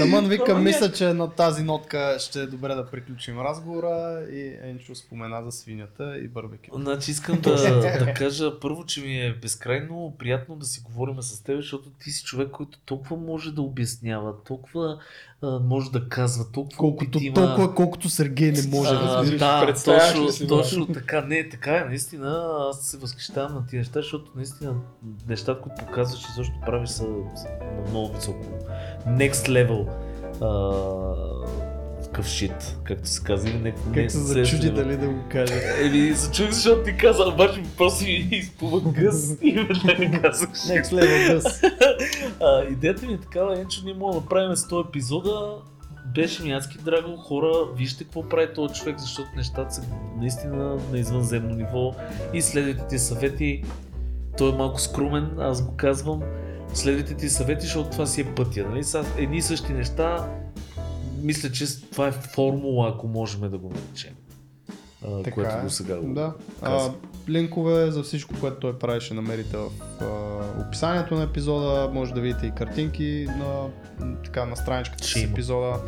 [0.00, 4.94] Тъмън викам, мисля, че на тази нотка ще е добре да приключим разговора и Енчо
[4.94, 6.80] спомена за свинята и барбекю.
[6.80, 11.42] Значи искам да, да кажа първо, че ми е безкрайно приятно да си говорим с
[11.42, 14.98] теб, защото ти си човек, който толкова може да обяснява, толкова
[15.42, 17.34] може да казва, толкова Колкото, има.
[17.34, 19.38] толкова, колкото Сергей не може, А, разбираш.
[19.38, 21.20] Да, точно, си, точно така.
[21.20, 22.46] Не, така е, наистина.
[22.70, 24.74] Аз се възхищавам на тия неща, защото наистина
[25.28, 27.04] нещата, които показваш и също правиш са,
[27.36, 27.48] са
[27.84, 28.44] на много високо.
[29.08, 29.88] Next level.
[30.42, 31.69] А,
[32.10, 33.50] такъв шит, както се казва.
[33.58, 35.54] не, Как се next зачуди дали да го каже.
[35.82, 40.48] Еми, зачух, защото ти каза, обаче просто ми изплува гъс и веднага казах.
[40.48, 41.62] Next level дъс.
[42.40, 45.54] А, идеята ми е такава, Енчо, ние мога да правим 100 епизода.
[46.14, 49.82] Беше ми адски драго, хора, вижте какво прави този човек, защото нещата са
[50.16, 51.94] наистина на извънземно ниво
[52.34, 53.62] и следвайте ти съвети.
[54.38, 56.22] Той е малко скромен, аз го казвам.
[56.74, 58.66] Следвайте ти съвети, защото това си е пътя.
[58.68, 58.84] Нали?
[58.84, 60.28] Са едни и същи неща.
[61.22, 64.14] Мисля, че това е формула, ако можем да го наречем.
[65.24, 65.62] Така което е.
[65.62, 66.34] го сега го Да.
[66.62, 66.90] А,
[67.28, 69.70] линкове за всичко, което той прави, ще намерите в
[70.00, 70.06] а,
[70.66, 71.90] описанието на епизода.
[71.92, 73.68] Може да видите и картинки на,
[74.24, 75.80] така, на страничката с епизода.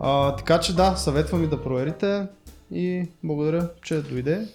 [0.00, 2.26] А, така че да, съветвам ви да проверите
[2.70, 4.48] и благодаря, че дойде.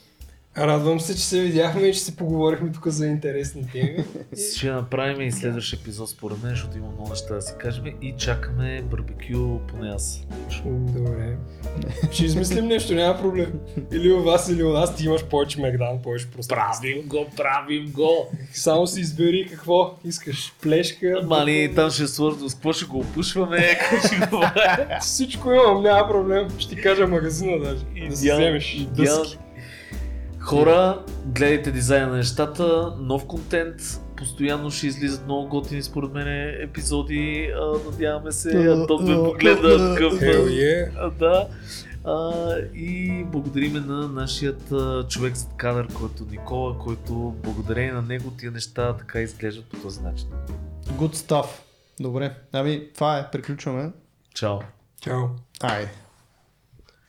[0.57, 4.05] Радвам се, че се видяхме и че си поговорихме тук за интересни теми.
[4.37, 7.85] И Ще направим и следващ епизод според мен, защото има много неща да си кажем
[8.01, 10.21] и чакаме барбекю поне аз.
[10.65, 11.37] Добре.
[12.11, 13.53] Ще измислим нещо, няма проблем.
[13.91, 16.81] Или у вас, или у нас, ти имаш повече Мегдан, повече пространство.
[16.81, 18.31] Правим го, правим го.
[18.53, 20.53] Само си избери какво искаш.
[20.61, 21.21] Плешка.
[21.25, 24.43] Мали, там ще е сложно, с какво ще го опушваме, какво ще го
[25.01, 26.47] Всичко имам, няма проблем.
[26.59, 28.09] Ще ти кажа магазина даже.
[28.09, 29.19] Да си вземеш идеал.
[29.19, 29.37] дъски.
[30.47, 33.75] Хора, гледайте дизайна на нещата, нов контент,
[34.15, 40.13] постоянно ще излизат много готини според мен епизоди, а, надяваме се, Антон ме погледа такъв.
[40.13, 41.09] Yeah.
[41.09, 41.47] Да.
[42.03, 42.43] А,
[42.75, 47.13] и благодариме на нашият а, човек зад кадър, който Никола, който
[47.43, 50.27] благодарение на него тия неща така изглеждат по този начин.
[50.85, 51.47] Good stuff.
[51.99, 52.33] Добре.
[52.53, 53.31] Ами, това е.
[53.31, 53.91] Приключваме.
[54.33, 54.59] Чао!
[55.01, 55.23] Чао.
[55.61, 56.06] Айде.